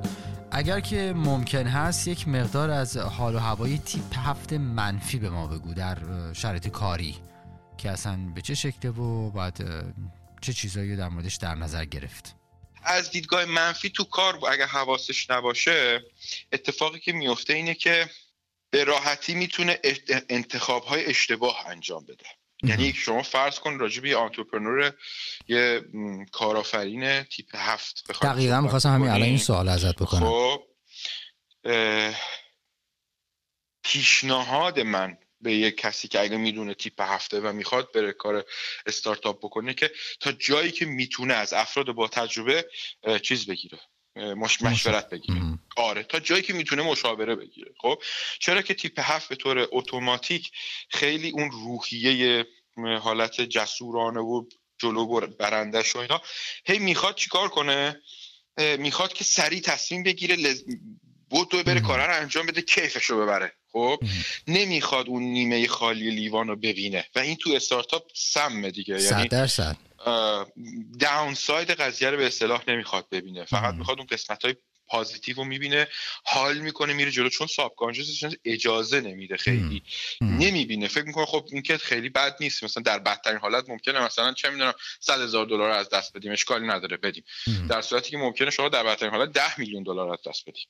[0.51, 5.47] اگر که ممکن هست یک مقدار از حال و هوای تیپ هفت منفی به ما
[5.47, 5.99] بگو در
[6.33, 7.17] شرایط کاری
[7.79, 9.65] که اصلا به چه شکله و باید
[10.41, 12.35] چه چیزایی در موردش در نظر گرفت؟
[12.85, 16.05] از دیدگاه منفی تو کار اگر حواسش نباشه
[16.53, 18.11] اتفاقی که میفته اینه که
[18.71, 19.79] به راحتی می‌تونه
[20.29, 22.27] انتخاب های اشتباه انجام بده.
[22.65, 24.93] یعنی شما فرض کن راجع به یه آنترپرنور
[25.49, 25.85] یه
[26.33, 30.21] کارآفرین تیپ هفت دقیقا می‌خواستم همین الان این سوال ازت بکنم.
[30.21, 30.63] خب
[33.85, 38.45] پیشنهاد من به یه کسی که اگه می‌دونه تیپ هفته و می‌خواد بره کار
[38.87, 42.71] استارتاپ بکنه که تا جایی که می‌تونه از افراد با تجربه
[43.23, 43.79] چیز بگیره.
[44.17, 45.41] مش مشورت بگیره.
[45.77, 47.73] آره تا جایی که می‌تونه مشاوره بگیره.
[47.81, 48.03] خب
[48.41, 50.53] چرا که تیپ هفت به طور اتوماتیک
[50.91, 52.47] خیلی اون روحیه
[53.01, 54.45] حالت جسورانه و
[54.79, 56.23] جلو برندش و اینا
[56.65, 58.03] هی می‌خواد چیکار کنه؟
[58.79, 60.65] می‌خواد که سریع تصمیم بگیره لز...
[61.35, 63.53] بود تو بره کاره رو انجام بده کیفش رو ببره.
[63.73, 64.01] خب
[64.49, 67.05] نمی‌خواد اون نیمه خالی لیوان رو ببینه.
[67.15, 69.03] و این تو استارتاپ سمه دیگه.
[69.03, 69.77] یعنی درصد.
[71.01, 73.45] داون ساید قضیه رو به اصطلاح نمی‌خواد ببینه.
[73.45, 74.55] فقط می‌خواد اون قسمت های
[74.87, 75.89] پازیتیو رو می‌بینه
[76.25, 77.29] حال می‌کنه میره جلو.
[77.29, 77.77] چون ساب
[78.45, 79.83] اجازه نمیده خیلی.
[80.21, 80.89] نمی‌بینه.
[80.89, 82.65] فکر می‌کنه خب این که خیلی بد نیست.
[82.65, 86.33] مثلا در بدترین حالت ممکنه مثلا چه می‌دونم 100 هزار دلار از دست بدیم.
[86.33, 86.97] اشکالی نداره.
[86.97, 87.25] بدیم
[87.69, 90.67] در صورتی که ممکنه شما در بدترین حالت 10 میلیون دلار از دست بدیم.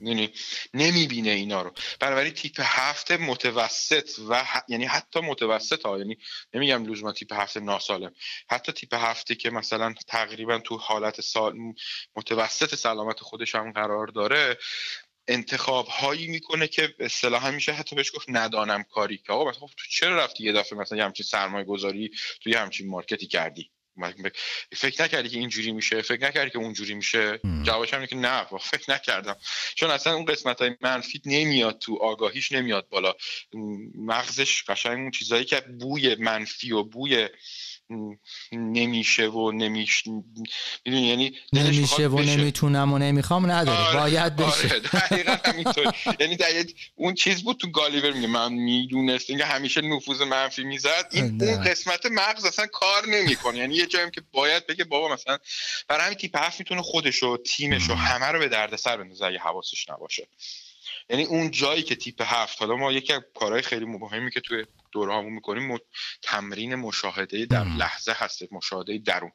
[0.00, 0.30] یعنی
[0.74, 1.72] نمی‌بینه اینا رو.
[2.00, 6.18] بنابراین تیپ هفت متوسط و یعنی حتی متوسط ها یعنی
[6.54, 8.12] نمیگم لزوما تیپ هفت ناسالم.
[8.50, 11.54] حتی تیپ هفته که مثلا تقریبا تو حالت سال
[12.16, 14.58] متوسط سلامت خودش هم قرار داره
[15.28, 19.72] انتخاب هایی می‌کنه که اصطلاحا میشه حتی بهش گفت ندانم کاری که آقا مثلا خب
[19.76, 23.70] تو چرا رفتی یه دفعه مثلا یه همچین سرمایه گذاری توی همچین مارکتی کردی؟
[24.76, 28.92] فکر نکردی که اینجوری میشه؟ فکر نکردی که اونجوری میشه؟ جوابش اینه که نه فکر
[28.92, 29.36] نکردم.
[29.74, 33.14] چون اصلا اون قسمت های منفی نمیاد تو آگاهیش نمیاد بالا.
[33.94, 37.28] مغزش قشنگ اون چیزایی که بوی منفی و بوی
[38.52, 43.78] نمیشه و نمیش می‌دونی یعنی نمیشه و نمی‌تونم و نمی‌خوام نداره.
[43.78, 44.00] آره.
[44.00, 44.80] باید آره، بشه.
[45.76, 45.92] آره.
[46.20, 51.08] یعنی در اون چیز بود تو گالیور میگه من می‌دونست اینکه همیشه نفوذ منفی می‌زد.
[51.10, 53.58] این اون قسمت مغز اصلا کار نمی‌کنه.
[53.58, 55.38] یعنی یه جایی که باید بگه بابا مثلا
[55.88, 59.38] برای همین تیپ حرف می‌تونه خودش و تیمش و همه رو به دردسر بندازه اگه
[59.38, 60.26] حواسش نباشه.
[61.10, 64.64] یعنی اون جایی که تیپ هفت حالا ما یکی از کارهای خیلی مهمی که توی
[64.92, 65.78] دوره همون می‌کنیم
[66.22, 69.32] تمرین مشاهده در لحظه هست مشاهده درون.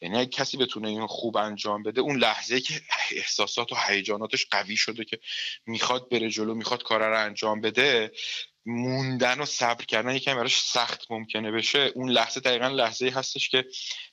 [0.00, 4.76] یعنی اگه کسی بتونه این خوب انجام بده اون لحظه که احساسات و هیجاناتش قوی
[4.76, 5.18] شده که
[5.66, 8.12] می‌خواد بره جلو می‌خواد کار رو انجام بده
[8.66, 11.92] موندن و صبر کردن یکم براش سخت ممکنه بشه.
[11.94, 13.64] اون لحظه دقیقا لحظه هستش که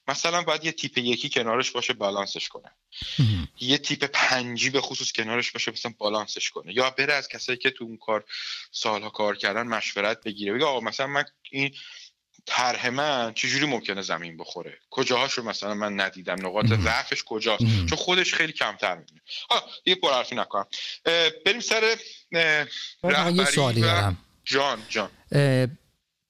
[0.08, 2.72] مثلا باید یه تیپ یکی کنارش باشه بالانسش کنه.
[3.60, 6.74] یه تیپ پنجی به خصوص کنارش باشه مثلا بالانسش کنه.
[6.76, 8.24] یا بره از کسایی که تو اون کار
[8.72, 10.54] سالها کار کردن مشورت بگیره.
[10.54, 11.76] بگه آقا مثلا من این
[12.46, 18.34] طرح من چجوری ممکنه زمین بخوره؟ کجاهاشو مثلا من ندیدم؟ نقاط ضعفش کجاست؟ چون خودش
[18.34, 19.22] خیلی کمتر می‌دونه.
[19.50, 20.66] ها یه پرحرفی نکنم.
[21.46, 21.98] بریم سر
[23.34, 24.18] یه سوالی دارم.
[24.44, 25.10] جان جان.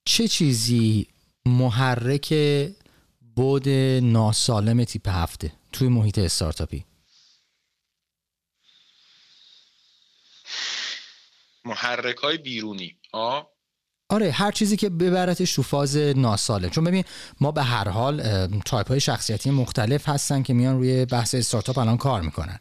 [0.06, 1.08] چه چیزی
[1.46, 2.34] محرک
[3.36, 3.70] بود
[4.04, 6.86] ناسالم تیپ هفته توی محیط استارتاپی؟
[11.66, 13.00] محرک های بیرونی.
[13.12, 13.53] آه.
[14.14, 16.70] آره هر چیزی که ببرتش تو فاز ناسالمه.
[16.70, 17.04] چون ببین
[17.42, 21.98] ما به هر حال تایپ های شخصیتی مختلف هستن که میان روی بحث استارتاپ الان
[21.98, 22.60] کار می‌کنن.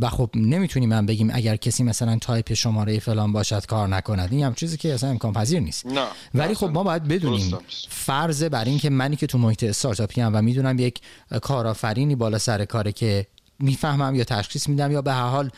[0.00, 4.32] و خب نمی‌تونیم من بگیم اگر کسی مثلا تایپ شماره فلان باشد کار نکند.
[4.32, 5.86] این هم چیزی که اصلا امکان پذیر نیست.
[5.86, 6.06] نه.
[6.34, 10.42] ولی خب ما باید بدونیم فرض بر این که منی که تو محیط استارتاپی‌ام و
[10.42, 11.00] می‌دونم یک
[11.42, 13.26] کارآفرینی بالا سر کاره که
[13.58, 15.50] می‌فهمم یا تشخیص میدم یا به هر حال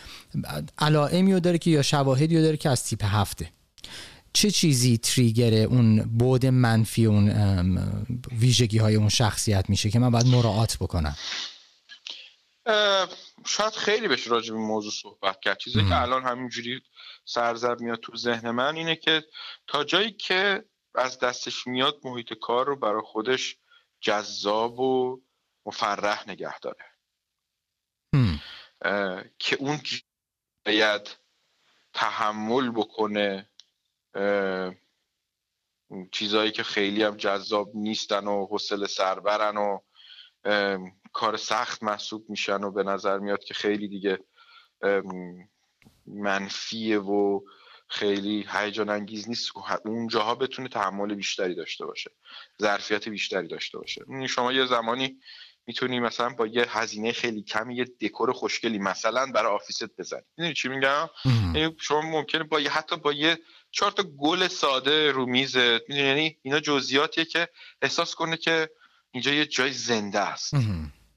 [0.78, 3.46] علائمی داره که یا شواهدی داره که از تیپ هفته.
[4.34, 7.28] چه چیزی تریگر اون بود منفی اون
[8.32, 11.16] ویژگی های اون شخصیت میشه که من باید مراعات بکنم؟
[13.46, 15.58] شاید خیلی بهش راجع به موضوع صحبت کرد.
[15.58, 16.82] چیزی که الان همینجوری
[17.24, 19.24] سرزب میاد تو ذهن من اینه که
[19.66, 20.64] تا جایی که
[20.94, 23.56] از دستش میاد محیط کار رو برای خودش
[24.00, 25.22] جذاب و
[25.66, 26.84] مفرح نگه داره.
[29.38, 29.80] که اون
[30.66, 31.16] باید
[31.92, 33.50] تحمل بکنه
[36.12, 39.78] چیزهایی که خیلی هم جذاب نیستن و حوصله سربرن و
[41.12, 44.18] کار سخت محسوب میشن و به نظر میاد که خیلی دیگه
[46.06, 47.40] منفیه و
[47.88, 49.50] خیلی هیجان انگیز نیست
[49.84, 52.10] اونجاها بتونه تحمل بیشتری داشته باشه
[52.62, 54.04] ظرفیت بیشتری داشته باشه.
[54.28, 55.20] شما یه زمانی
[55.66, 60.22] می‌تونی مثلا با یه هزینه خیلی کمی یه دکور خوشگلی مثلا برای آفیست بزنی.
[60.36, 63.38] می‌دونی چی میگم؟ یعنی شما ممکنه با یه حتی با یه
[63.74, 67.48] چهار تا گل ساده رو میزت می‌دونی؟ یعنی اینا جزئیاتیه که
[67.82, 68.70] احساس کنه که
[69.10, 70.54] اینجا یه جای زنده است.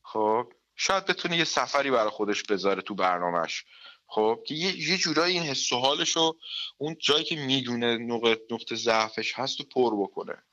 [0.03, 3.66] خب شاید بتونه یه سفری برای خودش بذاره تو برنامهش.
[4.08, 6.38] خب که یه, یه جورایی این حس و حالش رو
[6.78, 10.43] اون جایی که می‌دونه نقطه, نقطه ضعفش هست و پر بکنه.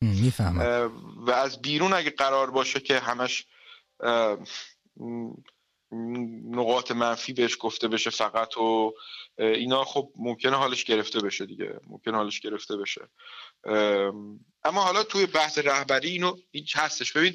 [0.00, 0.90] می‌فهمم.
[1.26, 3.46] و از بیرون اگه قرار باشه که همش
[6.50, 8.92] نقاط منفی بهش گفته بشه فقط و
[9.38, 11.80] اینا خب ممکنه حالش گرفته بشه دیگه.
[11.86, 13.08] ممکنه حالش گرفته بشه.
[14.64, 17.12] اما حالا توی بحث رهبری اینو این هستش.
[17.12, 17.34] ببین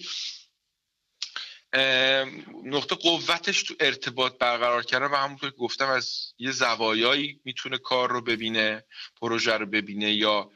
[2.64, 8.12] نقطه قوتش تو ارتباط برقرار کردن و همونطور که گفتم از یه زوایایی می‌تونه کار
[8.12, 8.84] رو ببینه
[9.22, 10.52] پروژه رو ببینه یا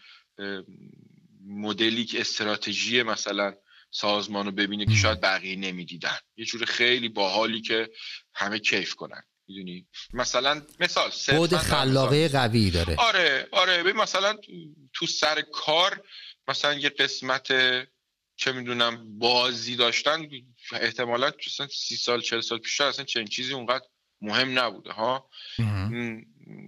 [1.48, 3.56] مدلی که استراتژی مثلا
[3.92, 6.18] سازمان رو ببینه که شاید بقیه نمی‌دیدن.
[6.38, 7.90] یه جور خیلی باحالی که
[8.34, 9.24] همه کیف کنن.
[9.48, 12.96] می‌دونی؟ مثلا مثال بود خلاقه قوی داره.
[12.96, 13.94] آره آره.
[13.94, 14.38] مثلا
[14.94, 16.04] تو سر کار
[16.48, 17.48] مثلا یه قسمت
[18.36, 20.28] چه می‌دونم بازی داشتن
[20.72, 23.86] احتمالا مثلا سی سال چل سال پیش اصلا چنین چیزی اونقدر
[24.22, 25.30] مهم نبوده ها؟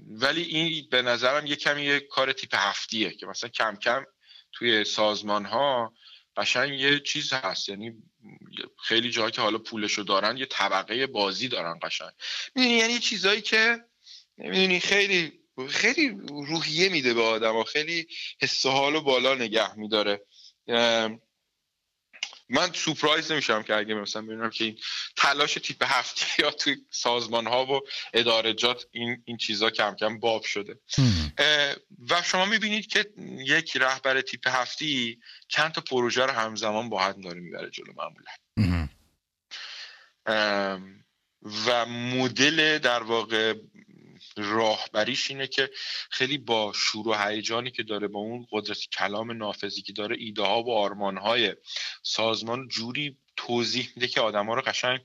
[0.07, 4.05] ولی این به نظرم یه کمی یه کار تیپ هفتیه که مثلا کم کم
[4.51, 5.93] توی سازمان ها
[6.37, 7.93] قشنگ یه چیز هست یعنی
[8.83, 12.11] خیلی جاها که حالا پولشو دارن یه طبقه بازی دارن قشنگ.
[12.55, 13.85] می‌دونی یعنی چیزایی که
[14.37, 18.07] می‌دونی خیلی خیلی روحیه میده به آدم و خیلی
[18.41, 20.25] حس و بالا نگه میداره.
[22.53, 24.77] من سورپرایز نمیشم که اگه مثلا ببینم که این
[25.17, 27.81] تلاش تیپ هفتی یا توی سازمان ها و
[28.13, 30.79] ادارجات این این چیزا کم کم باب شده.
[32.09, 33.05] و شما می‌بینید که
[33.37, 38.31] یک رهبر تیپ هفتی چند تا پروژه رو همزمان با هم داره می‌بره جلو معمولا.
[41.67, 43.53] و مدل در واقع
[44.37, 45.69] راهبریش اینه که
[46.11, 50.41] خیلی با شور و هیجانی که داره با اون قدرت کلام نافذی که داره ایده
[50.41, 51.55] ها و آرمان های
[52.03, 54.99] سازمان جوری توضیح میده که آدم ها رو قشنگ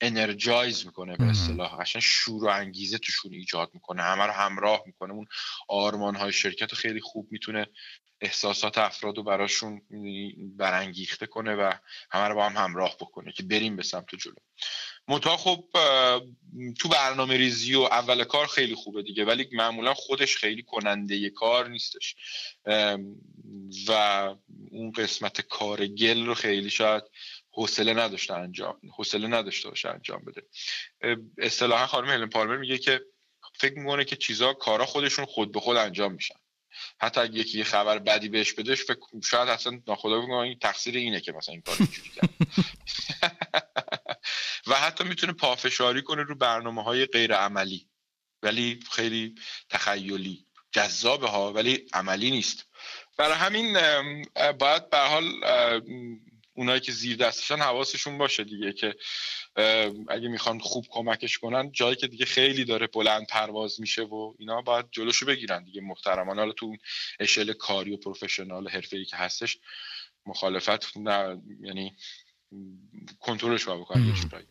[0.00, 1.76] انرژایز می‌کنه به اصطلاح.
[1.80, 4.02] قشنگ شور و انگیزه توشون ایجاد می‌کنه.
[4.02, 5.12] همه رو همراه می‌کنه.
[5.12, 5.26] اون
[5.68, 7.66] آرمان های شرکت رو خیلی خوب می‌تونه
[8.20, 9.82] احساسات افراد رو براشون
[10.56, 11.72] برانگیخته کنه و
[12.10, 14.34] همه رو با هم همراه بکنه که بریم به سمت جلو.
[15.08, 15.64] منتها خب
[16.78, 21.68] تو برنامه ریزی و اول کار خیلی خوبه دیگه ولی معمولا خودش خیلی کننده کار
[21.68, 22.16] نیستش.
[23.88, 23.92] و
[24.70, 27.02] اون قسمت کار گل رو خیلی شاید
[27.50, 30.42] حوصله نداشته انجام حوصله نداشته باشه انجام بده.
[31.38, 33.00] اصطلاحا خانم هلن پالمر میگه که
[33.54, 36.34] فکر می‌کنه که چیزا کارا خودشون خود به خود انجام میشن.
[37.00, 41.20] حتی اگه یکی یه خبر بدی بهش بدهش فکر شاید اصلا ناخدا این تقصیر اینه
[41.20, 41.76] که مثلا این کار
[44.72, 47.88] و حتی می‌تونه پافشاری کنه رو برنامه های غیر عملی
[48.42, 49.34] ولی خیلی
[49.70, 52.66] تخیلی جذابه ها ولی عملی نیست.
[53.18, 53.72] برای همین
[54.58, 55.24] باید به حال
[56.54, 58.96] اونایی که زیر دستشن حواسشون باشه دیگه که
[60.08, 64.62] اگه می‌خوان خوب کمکش کنن جایی که دیگه خیلی داره بلند پرواز میشه و اینا
[64.62, 66.76] باید جلوشو بگیرن دیگه محترمان حالا تو
[67.20, 69.58] اشل کاری و پروفشنال حرفه‌ای که هستش
[70.26, 71.96] مخالفت نه یعنی
[73.20, 74.46] کنترلش باید بکنن یه جورایی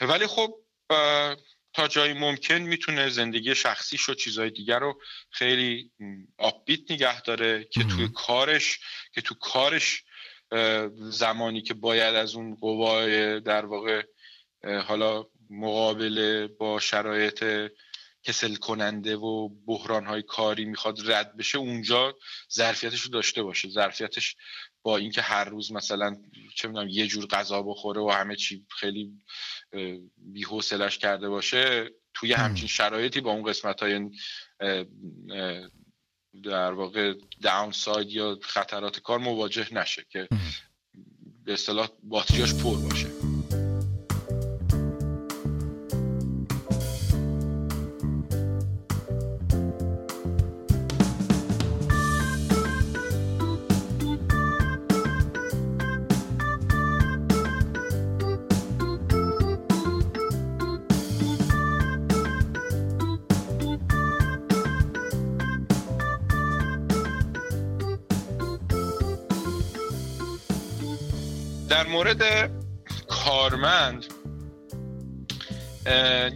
[0.00, 0.54] ولی خب
[1.74, 5.00] تا جایی ممکن می‌تونه زندگی شخصیش و چیزهای دیگر رو
[5.30, 5.90] خیلی
[6.38, 8.78] آپبیت نگه داره که توی کارش
[9.14, 10.04] که تو کارش
[10.94, 14.02] زمانی که باید از اون قوای در واقع
[14.86, 17.70] حالا مقابله با شرایط
[18.22, 22.18] کسل کننده و بحران های کاری می‌خواد رد بشه اونجا
[22.52, 23.68] ظرفیتش رو داشته باشه.
[23.68, 24.36] ظرفیتش
[24.82, 26.16] با اینکه هر روز مثلا
[26.54, 29.12] چه می‌دونم یه جور غذا بخوره و همه چی خیلی
[30.16, 34.10] بی‌حوصلش کرده باشه توی همچین شرایطی با اون قسمت های
[36.42, 40.28] در واقع داون ساید یا خطرات کار مواجه نشه که
[41.44, 43.21] به اصطلاح باتریاش پر باشه.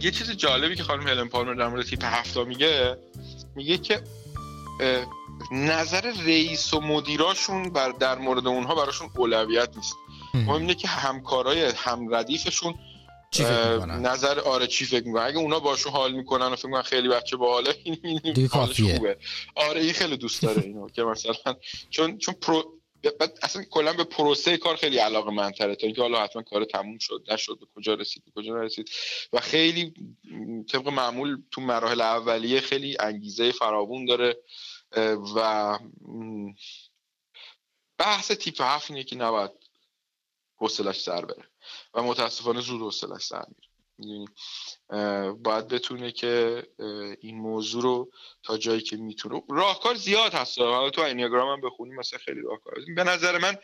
[0.07, 2.97] یه چیز جالبی که خانم هلن پالمر در مورد تیپ هفتا میگه
[3.55, 4.03] میگه که
[5.51, 9.95] نظر رئیس و مدیراشون بر در مورد اونها براشون اولویت نیست.
[10.33, 12.75] مهم اینه که همکارای هم ردیفشون
[13.31, 16.81] چی فکر؟ نظر آره چی فکر می‌کنن؟ اگه اونا باشون حال می‌کنن و فکر می‌کنن
[16.81, 19.17] خیلی بچه باحاله این خوبه.
[19.55, 21.33] آره این خیلی دوست داره اینو که مثلا
[21.89, 25.75] چون چون پرو بعد اصلا کلا به پروسه کار خیلی علاقه منتره.
[25.75, 28.89] تا اینکه حالا حتما کار تموم شد نشد به کجا رسید به کجا نرسید.
[29.33, 29.93] و خیلی
[30.71, 34.37] طبق معمول تو مراحل اولیه خیلی انگیزه فراوون داره.
[35.35, 35.79] و
[37.97, 39.51] بحث تیپ هفت اینه که نباید
[40.55, 41.43] حوصلش سر بره.
[41.93, 43.45] و متاسفانه زود حوصلش سر
[43.97, 44.27] میره.
[45.43, 46.63] باید بتونه که
[47.21, 48.11] این موضوع رو
[48.43, 50.59] تا جایی که می‌تونه راهکار زیاد هست.
[50.59, 53.57] حالا تو اینیاگرام هم بخونی مثلا خیلی راهکار به نظر من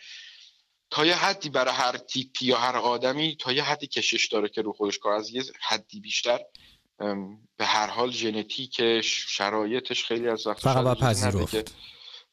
[0.89, 4.61] تا یه حدی برای هر تیپی یا هر آدمی تا یه حدی کشش داره که
[4.61, 5.13] رو خودش کار.
[5.13, 6.39] از یه حدی بیشتر
[7.57, 11.75] به هر حال ژنتیکش شرایطش خیلی از وقت فقط پذیرفت.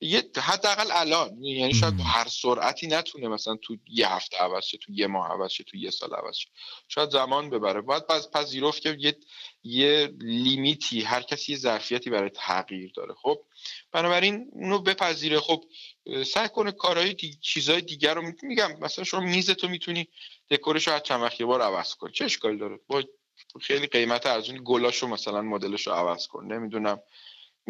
[0.01, 4.78] یه حداقل الان یعنی شاید با هر سرعتی نتونه مثلا تو یه هفته عوض شه
[4.78, 6.48] تو یه ماه عوض شه تو یه سال عوض شه.
[6.88, 7.80] شاید زمان ببره.
[7.80, 9.16] باید پس پذیرفت که یه
[9.62, 13.14] یه لیمیتی هر کسی یه ظرفیتی برای تغییر داره.
[13.14, 13.40] خب
[13.92, 15.40] بنابراین اونو بپذیره.
[15.40, 15.64] خب
[16.26, 17.34] سعی کنه کارهای دی...
[17.40, 20.09] چیزهای دیگر رو میگم مثلا شما میزتو می‌تونی
[20.51, 23.03] دکورش رو چند وقت یه بار عوض کن چه اشکالی داره؟ با
[23.61, 26.53] خیلی قیمت ارزونی گلاشو مثلا مدلش رو عوض کن.
[26.53, 27.01] نمی‌دونم.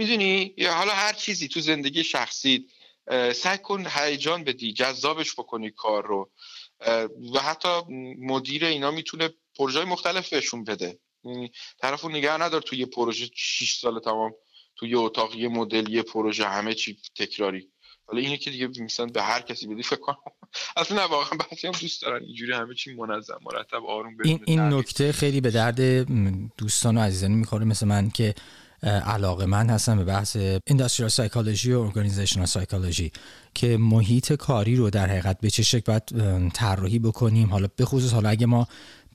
[0.00, 2.66] می‌دونی؟ یا حالا هر چیزی تو زندگی شخصی
[3.34, 6.30] سعی کن هیجان بدی جذابش بکنی کار رو.
[7.34, 7.68] و حتی
[8.18, 10.98] مدیر اینا می‌تونه پروژه مختلف بهشون بده.
[11.24, 14.32] یعنی طرفو نگه ندار توی یه پروژه 6 سال تمام
[14.76, 17.68] توی یه یه مدل یه پروژه همه چی تکراری.
[18.06, 20.16] حالا اینه که دیگه مثلا به هر کسی بدی فکر کنم.
[20.76, 24.60] اصلا نه واقعا بعضی هم دوست دارن اینجوری همه چی منظم مرتب آروم این این
[24.60, 25.80] نکته خیلی به درد
[26.56, 28.34] دوستان و عزیزانی می‌خوره مثل من که
[28.82, 33.12] علاقه من هستم به بحث اندستریال سایکولوژی و ارگانیزیشنال سایکولوژی
[33.54, 37.50] که محیط کاری رو در حقیقت به چه شکل باید طراحی بکنیم.
[37.50, 38.68] حالا به خصوص حالا اگه ما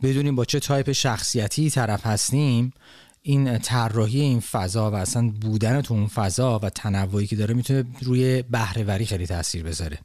[0.03, 2.73] بدونیم با چه تایپ شخصیتی طرف هستیم
[3.21, 7.83] این طراحی این فضا و اصلا بودن تو اون فضا و تنوعی که داره می‌تونه
[8.01, 9.99] روی بهره‌وری خیلی تاثیر بذاره.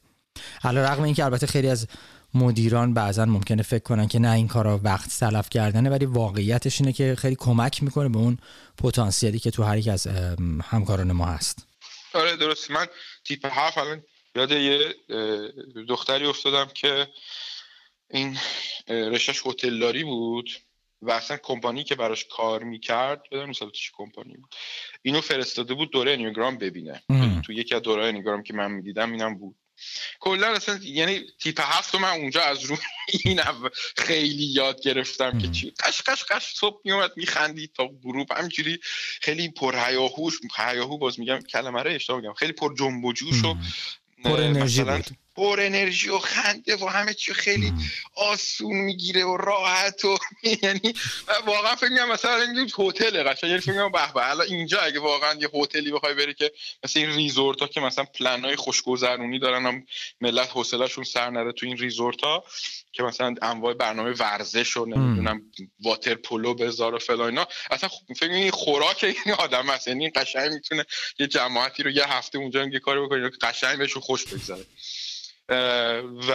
[0.61, 1.87] حالا علی‌رغم اینکه البته خیلی از
[2.35, 6.93] مدیران بعضا ممکنه فکر کنن که نه این کارا وقت تلف کردنه ولی واقعیتش اینه
[6.93, 8.39] که خیلی کمک می‌کنه به اون
[8.78, 10.07] پتانسیلی که تو هر یک از
[10.64, 11.66] همکاران ما هست.
[12.14, 12.87] آره درست من
[13.24, 14.03] تیپ هفت الان
[14.35, 14.95] یاد یه
[15.89, 17.09] دختری افتادم که
[18.11, 18.39] این
[18.89, 20.51] رشتش هتلداری بود
[21.03, 24.55] و اصلا کمپانی که براش کار می‌کرد بدون مثلا چی کمپانی بود
[25.03, 27.03] اینو فرستاده بود دوره انیوگرام ببینه.
[27.47, 29.57] تو یکی از دوره انیوگرام که من می‌دیدم اینم بود.
[30.20, 32.78] کلا اصلا یعنی تیپ هفت من اونجا از روی
[33.24, 33.41] این
[33.97, 38.33] خیلی یاد گرفتم که چی قش قش قش صبح میومد میخندید تا غروب.
[38.33, 38.78] همینجوری
[39.20, 43.45] خیلی پر هیاهوش هیاهو باز میگم کلمه رو اشتباه میگم خیلی پر جنب و جوش
[43.45, 43.57] و
[44.24, 45.07] پر انرژی بود.
[45.41, 47.72] پر انرژی و خنده و همه چی خیلی
[48.14, 50.18] آسون می‌گیره و راحت و
[50.62, 50.95] یعنی
[51.47, 55.01] واقعا فکر می‌کنم مثلا این هتل قشنگ یعنی فکر می‌کنم به به الان اینجا اگه
[55.01, 56.53] واقعا یه هتلی بخوای بری که
[56.84, 59.86] مثلا این ریزورت ها که مثلا پلنای خوشگذرونی دارن هم
[60.20, 62.45] ملت حوصله‌شون سر نره تو این ریزورت ها
[62.93, 65.43] که مثلا انواع برنامه ورزش و نمی‌دونم
[65.80, 70.53] واتر پولو بذار و فلان اینا اصلا فکر این خوراک این آدم هست یعنی قشنگ
[70.53, 70.84] می‌تونه
[71.18, 74.64] یه جماعتی رو یه هفته اونجا یه کاری بکنه که قشنگ بهشون خوش بگذره.
[75.51, 76.33] و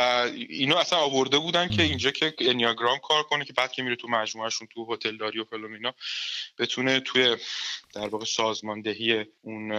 [0.49, 4.07] اینو اصلا آورده بودن که اینجا که انیاگرام کار کنه که بعد که میره تو
[4.07, 5.93] مجموعهشون تو هتلداری و فلان اینا
[6.57, 7.37] بتونه توی
[7.93, 9.71] در واقع سازماندهی اون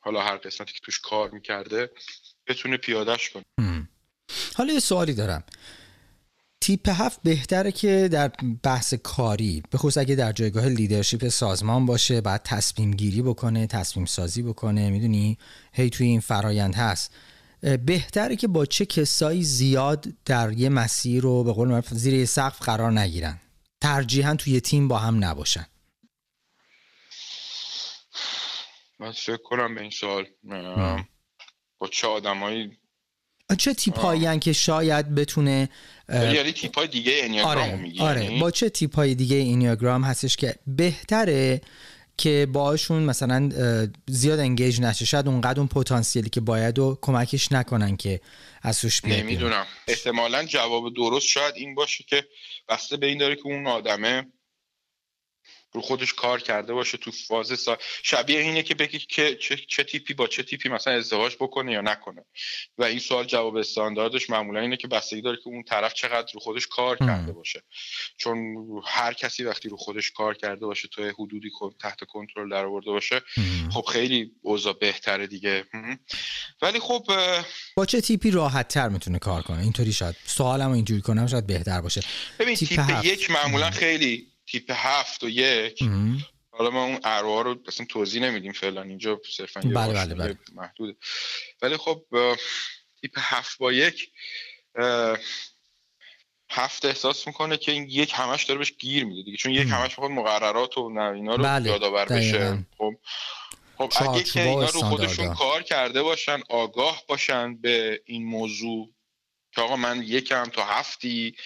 [0.00, 1.90] حالا هر قسمتی که توش کار می‌کرده
[2.46, 3.44] بتونه پیادش کنه.
[4.56, 5.44] حالا یه سوالی دارم.
[6.60, 8.32] تیپ هفت بهتره که در
[8.62, 14.06] بحث کاری به خصوص اگه در جایگاه لیدرشپ سازمان باشه بعد تصمیم گیری بکنه تصمیم
[14.06, 15.38] سازی بکنه می‌دونی؟
[15.72, 17.14] هی توی این فرایند هست.
[17.60, 22.62] بهتره که با چه کسایی زیاد در یه مسیر رو به قول زیر یه سقف
[22.62, 23.40] قرار نگیرن.
[23.80, 25.66] ترجیحا توی یه تیم با هم نباشن.
[29.00, 30.26] من فکر کنم به این سوال
[31.78, 32.78] با چه آدمایی؟
[33.58, 35.68] چه تیپ که شاید بتونه
[36.08, 38.24] یعنی تیپ های دیگه اینیاگرام آره, آره.
[38.24, 41.60] یعنی؟ با چه تیپ های دیگه اینیاگرام هستش که بهتره
[42.18, 43.50] که باشون مثلا
[44.06, 45.04] زیاد انگیج نشه.
[45.04, 48.20] شاید اونقدر اون پتانسیلی که باید و کمکش نکنن که
[48.62, 49.66] از سوش نمی‌دونم.
[49.88, 52.24] احتمالا جواب درست شاید این باشه که
[52.68, 54.26] بسته به این داره که اون آدمه.
[55.72, 57.78] رو خودش کار کرده باشه تو فاز سا...
[58.02, 61.80] شبیه اینه که بگی که چه, چه تیپی با چه تیپی مثلا ازدواج بکنه یا
[61.80, 62.24] نکنه.
[62.78, 66.40] و این سوال جواب استانداردش معمولا اینه که بستگی داره که اون طرف چقدر رو
[66.40, 67.62] خودش کار کرده باشه.
[68.18, 68.56] چون
[68.86, 71.50] هر کسی وقتی رو خودش کار کرده باشه تو حدودی
[71.80, 73.22] تحت کنترل در آورده باشه
[73.72, 75.64] خب خیلی اوضاع بهتره دیگه.
[76.62, 77.06] ولی خب
[77.76, 81.80] با چه تیپی راحت تر می‌تونه کار کنه؟ اینطوری شاید سوالمو اینجوری کنم شاید بهتر
[81.80, 82.00] باشه.
[82.38, 85.82] ببین تیپ, تیپ یک معمولا خیلی تیپ هفت و یک.
[86.50, 88.82] حالا ما اون اروا رو اصلا توضیح نمیدیم فعلا.
[88.82, 90.38] اینجا صرفا یه بله بله بله.
[90.54, 90.96] محدوده.
[91.62, 92.04] ولی خب
[93.00, 94.10] تیپ هفت با یک
[96.50, 99.36] هفت احساس می‌کنه که این یک همش داره بهش گیر میده دیگه.
[99.36, 101.70] چون یک همش می‌خواد مقررات و اینا رو بله.
[101.70, 102.66] یادآور بشه.
[102.78, 102.94] خب.
[103.78, 108.90] خب اگه که اینا رو خودشون کار کرده باشن آگاه باشن به این موضوع
[109.58, 111.36] که آقا من یکم تا هفتی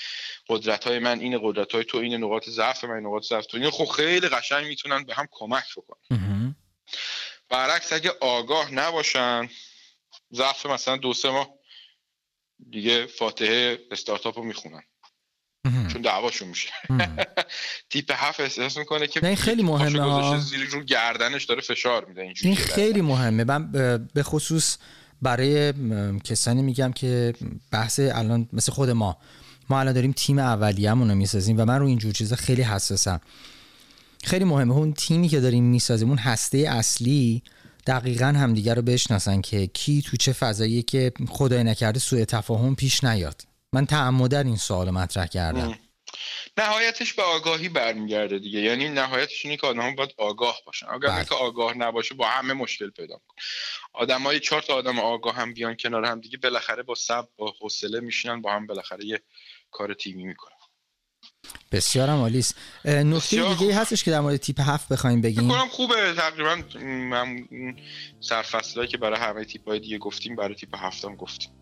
[0.48, 3.70] قدرت های من این قدرت های تو این نقاط ضعف من نقاط ضعف تو این
[3.70, 6.56] خب خیلی قشنگ می‌تونن به هم کمک بکنن.
[7.48, 9.48] برعکس اگه آگاه نباشن
[10.32, 11.48] ضعف مثلا دو سه ماه
[12.70, 14.82] دیگه فاتحه استارتاپ رو می‌خونن.
[15.92, 16.68] چون دعواشون میشه.
[17.90, 22.56] تیپ هفت احساس می‌کنه که نه خیلی مهمه زیر رو گردنش داره فشار میده این
[22.56, 23.44] خیلی مهمه.
[23.44, 23.72] من
[24.14, 24.78] به خصوص
[25.22, 25.72] برای
[26.24, 27.34] کسانی میگم که
[27.70, 29.16] بحث الان مثل خود ما
[29.70, 33.20] ما الان داریم تیم اولیه‌مون رو می‌سازیم و من رو اینجور چیزا خیلی حساسم.
[34.24, 37.42] خیلی مهمه اون تیمی که داریم می‌سازیم اون هسته اصلی
[37.86, 43.04] دقیقا همدیگه رو بشناسن که کی تو چه فضاییه که خدای نکرده سوء تفاهم پیش
[43.04, 43.42] نیاد.
[43.74, 45.74] من تعمدن این سوال مطرح کردم.
[46.58, 48.60] نهایتش به آگاهی برمیگرده دیگه.
[48.60, 50.86] یعنی نهایتش اینه که آدم باید آگاه باشن.
[50.86, 51.24] اگر بله.
[51.24, 53.44] که آگاه نباشه با همه مشکل پیدا می‌کنه.
[53.92, 57.54] آدم های چهار تا آدم آگاه هم بیان کنار هم دیگه بالاخره با سب با
[57.60, 59.22] حوصله میشینن با هم بالاخره یه
[59.70, 60.52] کار تیمی می‌کنن.
[61.72, 66.14] بسیار عالی است نکته دیگه هستش که در مورد تیپ هفت بخوایم بگیم؟ کنم خوبه.
[66.14, 66.62] تقریبا
[68.20, 71.61] سرفصلایی که برای همه تیپ های دیگه گفتیم برای تیپ هفت هم گفتیم.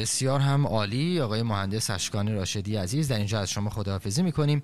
[0.00, 1.20] بسیار هم عالی.
[1.20, 4.62] آقای مهندس اشکان راشدی عزیز در اینجا از شما خداحافظی می‌کنیم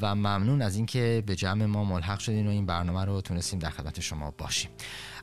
[0.00, 3.70] و ممنون از اینکه به جمع ما ملحق شدین و این برنامه رو تونستیم در
[3.70, 4.70] خدمت شما باشیم.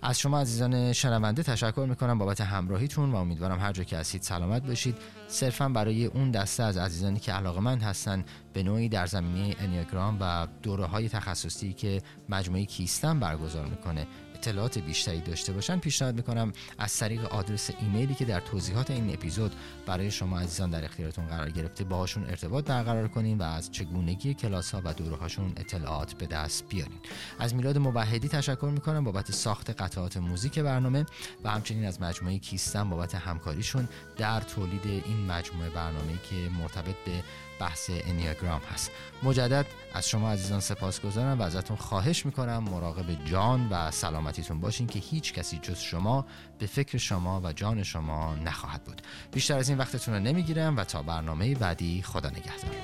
[0.04, 4.68] از شما عزیزان شنونده تشکر می‌کنم بابت همراهیتون و امیدوارم هر جا که هستید سلامت
[4.68, 4.98] باشید.
[5.28, 10.48] صرفا برای اون دسته از عزیزانی که علاقمند هستن به نوعی در زمینه انیاگرام و
[10.64, 14.08] دوره های تخصصی که مجموعه کیستن برگزار می‌کنه
[14.40, 19.52] اطلاعات بیشتری داشته باشن پیشنهاد می‌کنم از طریق آدرس ایمیلی که در توضیحات این اپیزود
[19.86, 24.72] برای شما عزیزان در اختیارتون قرار گرفته باهاشون ارتباط برقرار کنین و از چگونگی کلاس
[24.72, 26.98] ها و دوره هاشون اطلاعات به دست بیارین.
[27.40, 31.06] از میلاد موحدی تشکر می‌کنم بابت ساخت قطعات موزیک برنامه
[31.44, 33.88] و همچنین از مجموعه کیستن بابت همکاریشون
[34.18, 37.24] در تولید این مجموعه برنامه که مرتبط به
[37.60, 38.92] بحث انیاگرام هست.
[39.24, 44.88] مجدد از شما عزیزان سپاس گذارم و ازتون خواهش می‌کنم مراقب جان و سلامتیتون باشین
[44.88, 46.26] که هیچ کسی جز شما
[46.60, 49.02] به فکر شما و جان شما نخواهد بود.
[49.32, 52.76] بیشتر از این وقتتون رو نمی‌گیرم و تا برنامه بعدی خدا نگهدار.